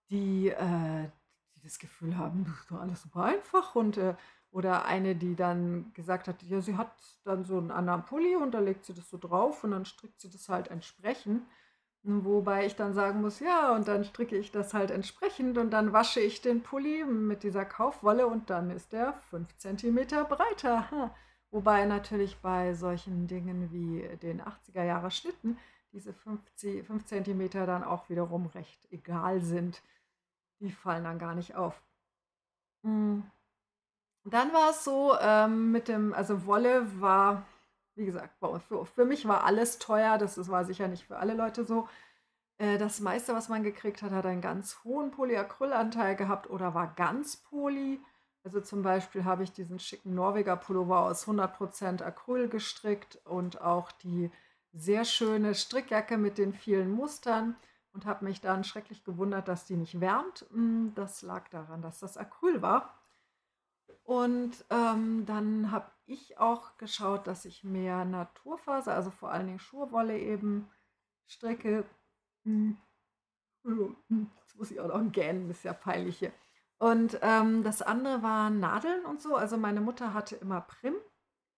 [0.10, 1.10] die, äh,
[1.56, 4.16] die das Gefühl haben, das ist doch alles super einfach und äh,
[4.52, 6.92] oder eine, die dann gesagt hat, ja, sie hat
[7.24, 10.20] dann so einen anderen Pulli und da legt sie das so drauf und dann strickt
[10.22, 11.44] sie das halt entsprechend.
[12.08, 15.92] Wobei ich dann sagen muss, ja, und dann stricke ich das halt entsprechend und dann
[15.92, 19.96] wasche ich den Pulli mit dieser Kaufwolle und dann ist der 5 cm
[20.30, 21.12] breiter.
[21.50, 25.58] Wobei natürlich bei solchen Dingen wie den 80er Jahre Schnitten
[25.94, 29.82] diese 5 cm dann auch wiederum recht egal sind.
[30.60, 31.82] Die fallen dann gar nicht auf.
[32.84, 33.24] Hm.
[34.26, 37.48] Dann war es so, ähm, mit dem also Wolle war,
[37.96, 38.36] wie gesagt,
[38.68, 40.18] für für mich war alles teuer.
[40.18, 41.88] Das das war sicher nicht für alle Leute so.
[42.58, 46.94] Äh, das meiste, was man gekriegt hat, hat einen ganz hohen Polyacrylanteil gehabt oder war
[46.96, 48.00] ganz Poly.
[48.44, 54.32] Also, zum Beispiel habe ich diesen schicken Norweger-Pullover aus 100% Acryl gestrickt und auch die
[54.74, 57.56] sehr schöne Strickjacke mit den vielen Mustern
[57.94, 60.46] und habe mich dann schrecklich gewundert, dass die nicht wärmt.
[60.52, 62.94] Hm, das lag daran, dass das Acryl war.
[64.04, 69.60] Und ähm, dann habe ich auch geschaut, dass ich mehr Naturfaser, also vor allen Dingen
[69.60, 70.70] Schurwolle eben
[71.28, 71.86] stricke.
[72.44, 72.78] Hm.
[73.64, 74.32] hm.
[74.42, 76.32] Jetzt muss ich auch noch gähnen, ist ja peinlich hier.
[76.78, 79.36] Und ähm, das andere waren Nadeln und so.
[79.36, 80.96] Also meine Mutter hatte immer Prim.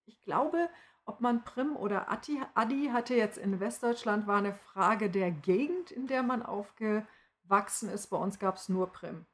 [0.05, 0.69] Ich glaube,
[1.05, 5.91] ob man Prim oder Adi, Adi hatte jetzt in Westdeutschland, war eine Frage der Gegend,
[5.91, 8.07] in der man aufgewachsen ist.
[8.07, 9.25] Bei uns gab es nur Prim.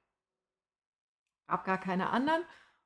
[1.47, 2.43] Gab gar keine anderen.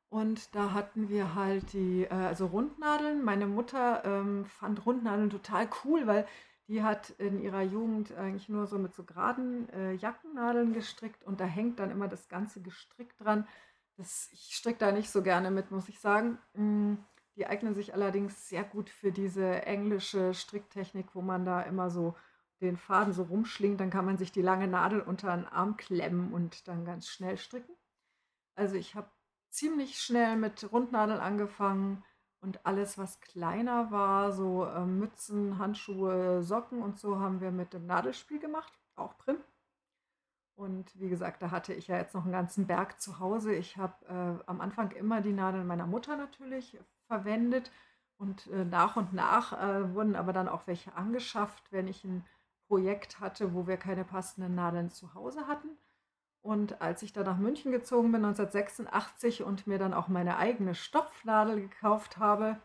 [0.09, 3.23] Und da hatten wir halt die, äh, also Rundnadeln.
[3.23, 6.25] Meine Mutter ähm, fand Rundnadeln total cool, weil
[6.67, 11.39] die hat in ihrer Jugend eigentlich nur so mit so geraden äh, Jackennadeln gestrickt und
[11.39, 13.47] da hängt dann immer das ganze Gestrick dran.
[13.95, 16.37] Das, ich stricke da nicht so gerne mit, muss ich sagen.
[16.53, 16.95] Mm,
[17.35, 22.15] die eignen sich allerdings sehr gut für diese englische Stricktechnik, wo man da immer so
[22.61, 23.79] den Faden so rumschlingt.
[23.79, 27.37] Dann kann man sich die lange Nadel unter den Arm klemmen und dann ganz schnell
[27.37, 27.75] stricken.
[28.55, 29.09] Also ich habe
[29.49, 32.03] ziemlich schnell mit Rundnadeln angefangen
[32.41, 37.73] und alles, was kleiner war, so äh, Mützen, Handschuhe, Socken und so, haben wir mit
[37.73, 39.37] dem Nadelspiel gemacht, auch Prim.
[40.55, 43.53] Und wie gesagt, da hatte ich ja jetzt noch einen ganzen Berg zu Hause.
[43.53, 46.77] Ich habe äh, am Anfang immer die Nadeln meiner Mutter natürlich
[47.07, 47.71] verwendet
[48.17, 52.25] und äh, nach und nach äh, wurden aber dann auch welche angeschafft, wenn ich ein
[52.67, 55.77] Projekt hatte, wo wir keine passenden Nadeln zu Hause hatten.
[56.47, 60.75] Und als ich dann nach München gezogen bin, 1986, und mir dann auch meine eigene
[60.75, 62.57] Stopfnadel gekauft habe,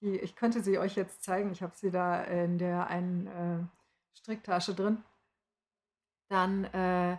[0.00, 4.16] die, ich könnte sie euch jetzt zeigen, ich habe sie da in der einen äh,
[4.16, 5.04] Stricktasche drin,
[6.30, 7.18] dann äh,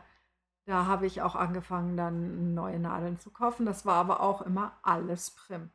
[0.65, 3.67] da habe ich auch angefangen, dann neue Nadeln zu kaufen.
[3.67, 5.69] Das war aber auch immer alles Prim.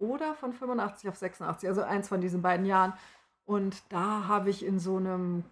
[0.00, 2.94] oder von 85 auf 86, also eins von diesen beiden Jahren.
[3.44, 5.44] Und da habe ich in so einem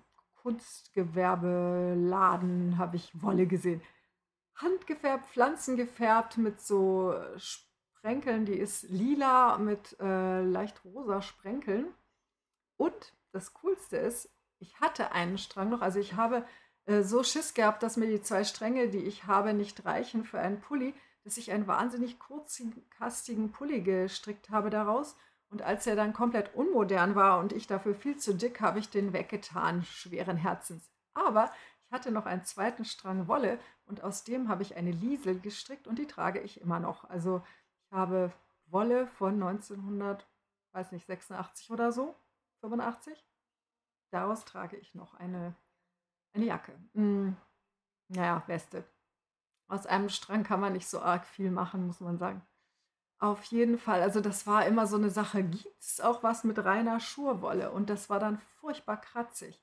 [0.43, 3.81] Kunstgewerbeladen habe ich Wolle gesehen.
[4.57, 7.15] Handgefärbt, pflanzengefärbt mit so
[7.99, 11.87] Sprenkeln, die ist lila mit äh, leicht rosa Sprenkeln.
[12.77, 16.45] Und das Coolste ist, ich hatte einen Strang noch, also ich habe
[16.87, 20.39] äh, so Schiss gehabt, dass mir die zwei Stränge, die ich habe, nicht reichen für
[20.39, 20.95] einen Pulli
[21.29, 25.15] dass ich einen wahnsinnig kurzkastigen Pulli gestrickt habe daraus.
[25.51, 28.89] Und als er dann komplett unmodern war und ich dafür viel zu dick, habe ich
[28.89, 30.91] den weggetan, schweren Herzens.
[31.13, 31.53] Aber
[31.85, 35.87] ich hatte noch einen zweiten Strang Wolle und aus dem habe ich eine Liesel gestrickt
[35.87, 37.05] und die trage ich immer noch.
[37.11, 37.43] Also
[37.91, 38.33] ich habe
[38.67, 40.27] Wolle von 1900,
[40.73, 42.15] weiß nicht, 86 oder so,
[42.61, 43.25] 85.
[44.11, 45.55] Daraus trage ich noch eine,
[46.35, 46.73] eine Jacke.
[46.95, 47.37] Hm,
[48.09, 48.85] naja, Weste.
[49.69, 52.43] Aus einem Strang kann man nicht so arg viel machen, muss man sagen.
[53.19, 55.43] Auf jeden Fall, also das war immer so eine Sache.
[55.43, 57.73] Gibt es auch was mit reiner Schurwolle?
[57.73, 59.61] Und das war dann furchtbar kratzig.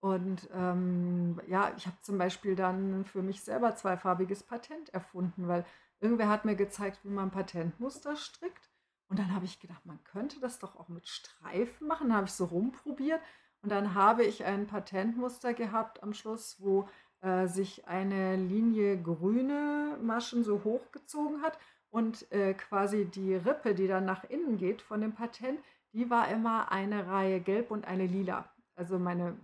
[0.00, 5.64] Und ähm, ja, ich habe zum Beispiel dann für mich selber zweifarbiges Patent erfunden, weil
[6.00, 8.70] irgendwer hat mir gezeigt, wie man Patentmuster strickt.
[9.08, 12.08] Und dann habe ich gedacht, man könnte das doch auch mit Streifen machen.
[12.08, 13.20] Da habe ich so rumprobiert.
[13.62, 16.88] Und dann habe ich ein Patentmuster gehabt am Schluss, wo
[17.20, 21.58] äh, sich eine Linie grüne Maschen so hochgezogen hat
[21.90, 25.60] und äh, quasi die Rippe, die dann nach innen geht von dem Patent,
[25.92, 28.52] die war immer eine Reihe gelb und eine lila.
[28.74, 29.36] Also meine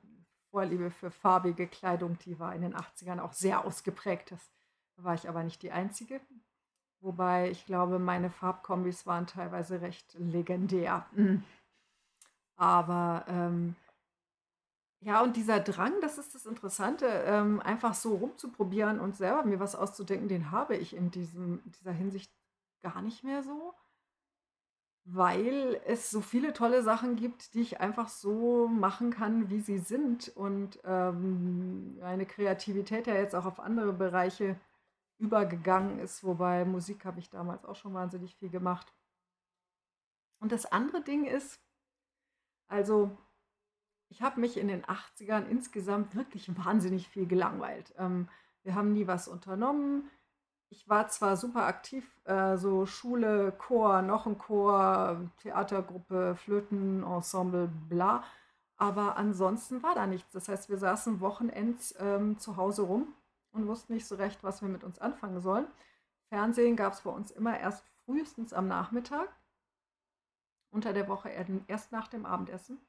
[0.51, 4.33] Vorliebe für farbige Kleidung, die war in den 80ern auch sehr ausgeprägt.
[4.33, 4.53] Das
[5.05, 6.21] war ich aber nicht die Einzige.
[7.01, 11.07] Wobei ich glaube, meine Farbkombis waren teilweise recht legendär.
[12.57, 13.75] Aber ähm,
[15.01, 19.59] ja, und dieser Drang, das ist das Interessante, ähm, einfach so rumzuprobieren und selber mir
[19.59, 22.33] was auszudenken, den habe ich in diesem, dieser Hinsicht
[22.83, 23.75] gar nicht mehr so,
[25.05, 29.79] weil es so viele tolle Sachen gibt, die ich einfach so machen kann, wie sie
[29.79, 34.57] sind und ähm, meine Kreativität ja jetzt auch auf andere Bereiche
[35.23, 38.93] übergegangen ist, wobei Musik habe ich damals auch schon wahnsinnig viel gemacht.
[40.41, 41.61] Und das andere Ding ist,
[42.66, 43.16] also
[44.09, 47.95] ich habe mich in den 80ern insgesamt wirklich wahnsinnig viel gelangweilt.
[47.97, 48.29] Ähm,
[48.64, 50.11] Wir haben nie was unternommen.
[50.70, 58.25] Ich war zwar super aktiv, äh, so Schule, Chor, noch ein Chor, Theatergruppe, Flötenensemble, bla.
[58.77, 60.33] Aber ansonsten war da nichts.
[60.33, 63.14] Das heißt, wir saßen Wochenends ähm, zu Hause rum
[63.53, 65.67] und wussten nicht so recht, was wir mit uns anfangen sollen.
[66.29, 69.29] Fernsehen gab es bei uns immer erst frühestens am Nachmittag.
[70.71, 71.29] Unter der Woche
[71.69, 72.81] erst nach dem Abendessen.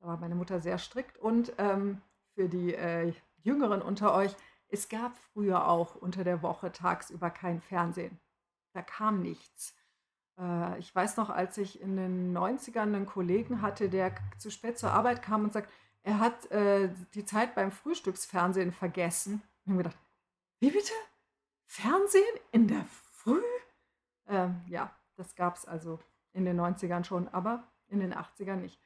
[0.00, 1.16] Da war meine Mutter sehr strikt.
[1.18, 2.02] Und ähm,
[2.34, 4.34] für die äh, Jüngeren unter euch,
[4.68, 8.18] es gab früher auch unter der Woche tagsüber kein Fernsehen.
[8.72, 9.76] Da kam nichts.
[10.38, 14.78] Äh, ich weiß noch, als ich in den 90ern einen Kollegen hatte, der zu spät
[14.78, 15.70] zur Arbeit kam und sagt,
[16.02, 19.42] er hat äh, die Zeit beim Frühstücksfernsehen vergessen.
[19.64, 19.98] Ich habe gedacht,
[20.60, 20.92] wie bitte?
[21.66, 23.42] Fernsehen in der Früh?
[24.26, 25.98] Ähm, ja, das gab es also
[26.32, 28.80] in den 90ern schon, aber in den 80ern nicht.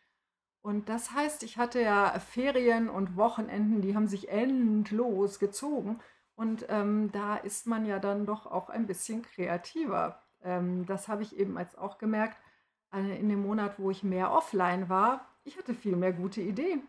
[0.61, 6.01] Und das heißt, ich hatte ja Ferien und Wochenenden, die haben sich endlos gezogen.
[6.35, 10.21] Und ähm, da ist man ja dann doch auch ein bisschen kreativer.
[10.43, 12.37] Ähm, das habe ich eben als auch gemerkt,
[12.93, 16.83] äh, in dem Monat, wo ich mehr offline war, ich hatte viel mehr gute Ideen.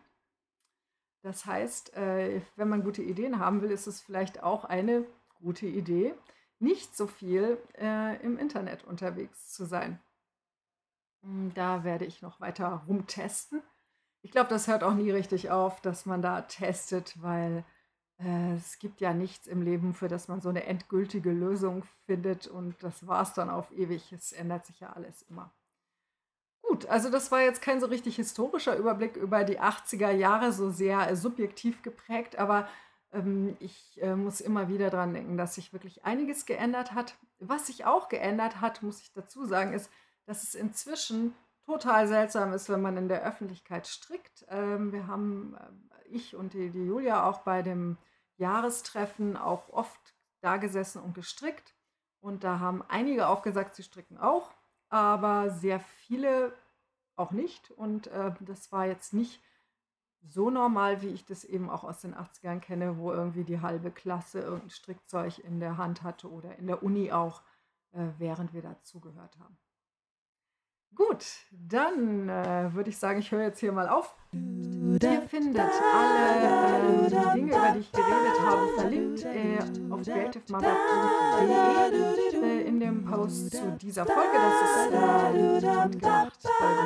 [1.28, 5.04] Das heißt, äh, wenn man gute Ideen haben will, ist es vielleicht auch eine
[5.42, 6.14] gute Idee,
[6.58, 10.00] nicht so viel äh, im Internet unterwegs zu sein.
[11.22, 13.62] Hm, da werde ich noch weiter rumtesten.
[14.22, 17.62] Ich glaube, das hört auch nie richtig auf, dass man da testet, weil
[18.20, 22.46] äh, es gibt ja nichts im Leben, für das man so eine endgültige Lösung findet
[22.46, 24.14] und das war es dann auf ewig.
[24.14, 25.52] Es ändert sich ja alles immer.
[26.78, 30.70] Gut, also das war jetzt kein so richtig historischer Überblick über die 80er Jahre, so
[30.70, 32.68] sehr äh, subjektiv geprägt, aber
[33.12, 37.16] ähm, ich äh, muss immer wieder daran denken, dass sich wirklich einiges geändert hat.
[37.40, 39.90] Was sich auch geändert hat, muss ich dazu sagen, ist,
[40.26, 41.34] dass es inzwischen
[41.66, 44.46] total seltsam ist, wenn man in der Öffentlichkeit strickt.
[44.48, 47.96] Ähm, wir haben, äh, ich und die, die Julia, auch bei dem
[48.36, 51.74] Jahrestreffen auch oft da gesessen und gestrickt.
[52.20, 54.52] Und da haben einige auch gesagt, sie stricken auch
[54.90, 56.52] aber sehr viele
[57.18, 57.70] auch nicht.
[57.72, 59.40] Und äh, das war jetzt nicht
[60.22, 63.90] so normal, wie ich das eben auch aus den 80ern kenne, wo irgendwie die halbe
[63.90, 67.42] Klasse irgendein Strickzeug in der Hand hatte oder in der Uni auch,
[67.92, 69.58] äh, während wir dazugehört haben.
[70.94, 74.14] Gut, dann äh, würde ich sagen, ich höre jetzt hier mal auf.
[74.32, 79.58] Ihr findet alle äh, Dinge, über die ich geredet habe, verlinkt äh,
[79.90, 84.32] auf creativemother.de äh, in dem Post zu dieser Folge.
[84.34, 84.92] Das ist
[85.64, 86.80] äh, handgemacht Folge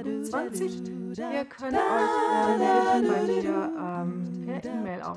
[0.00, 0.97] 129.
[1.16, 5.16] Ihr könnt euch äh, melden bei mir ähm, per E-Mail auf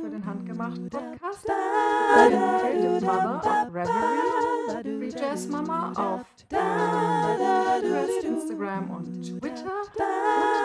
[0.00, 1.46] für den handgemachten Podcast.
[1.46, 5.10] Creative Mother auf Reverie.
[5.10, 9.64] Free Mama auf Pinterest, Instagram und Twitter.
[9.64, 9.98] Und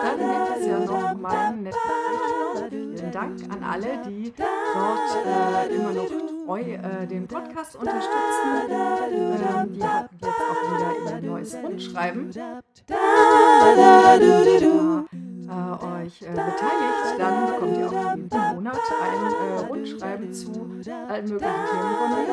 [0.04, 2.70] dann gibt es ja noch meinen Patreon.
[2.70, 8.70] Vielen Dank an alle, die dort äh, immer noch treu äh, den Podcast unterstützen.
[8.70, 12.30] Ähm, die hatten jetzt auch wieder ihr neues Rundschreiben.
[15.48, 20.50] Äh, euch äh, beteiligt, dann bekommt ihr auch jeden Monat ein äh, Rundschreiben zu
[21.08, 22.26] allen möglichen Themen von mir.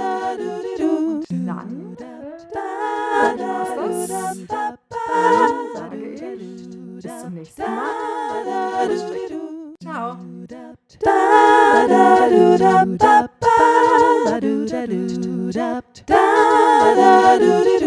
[0.80, 4.38] Und dann äh, war's das.
[4.47, 4.78] Dann
[5.76, 6.22] sage ich
[7.01, 7.89] bis zum nächsten Mal.
[9.82, 10.18] Ciao.
[14.42, 16.16] Da
[16.96, 17.78] da da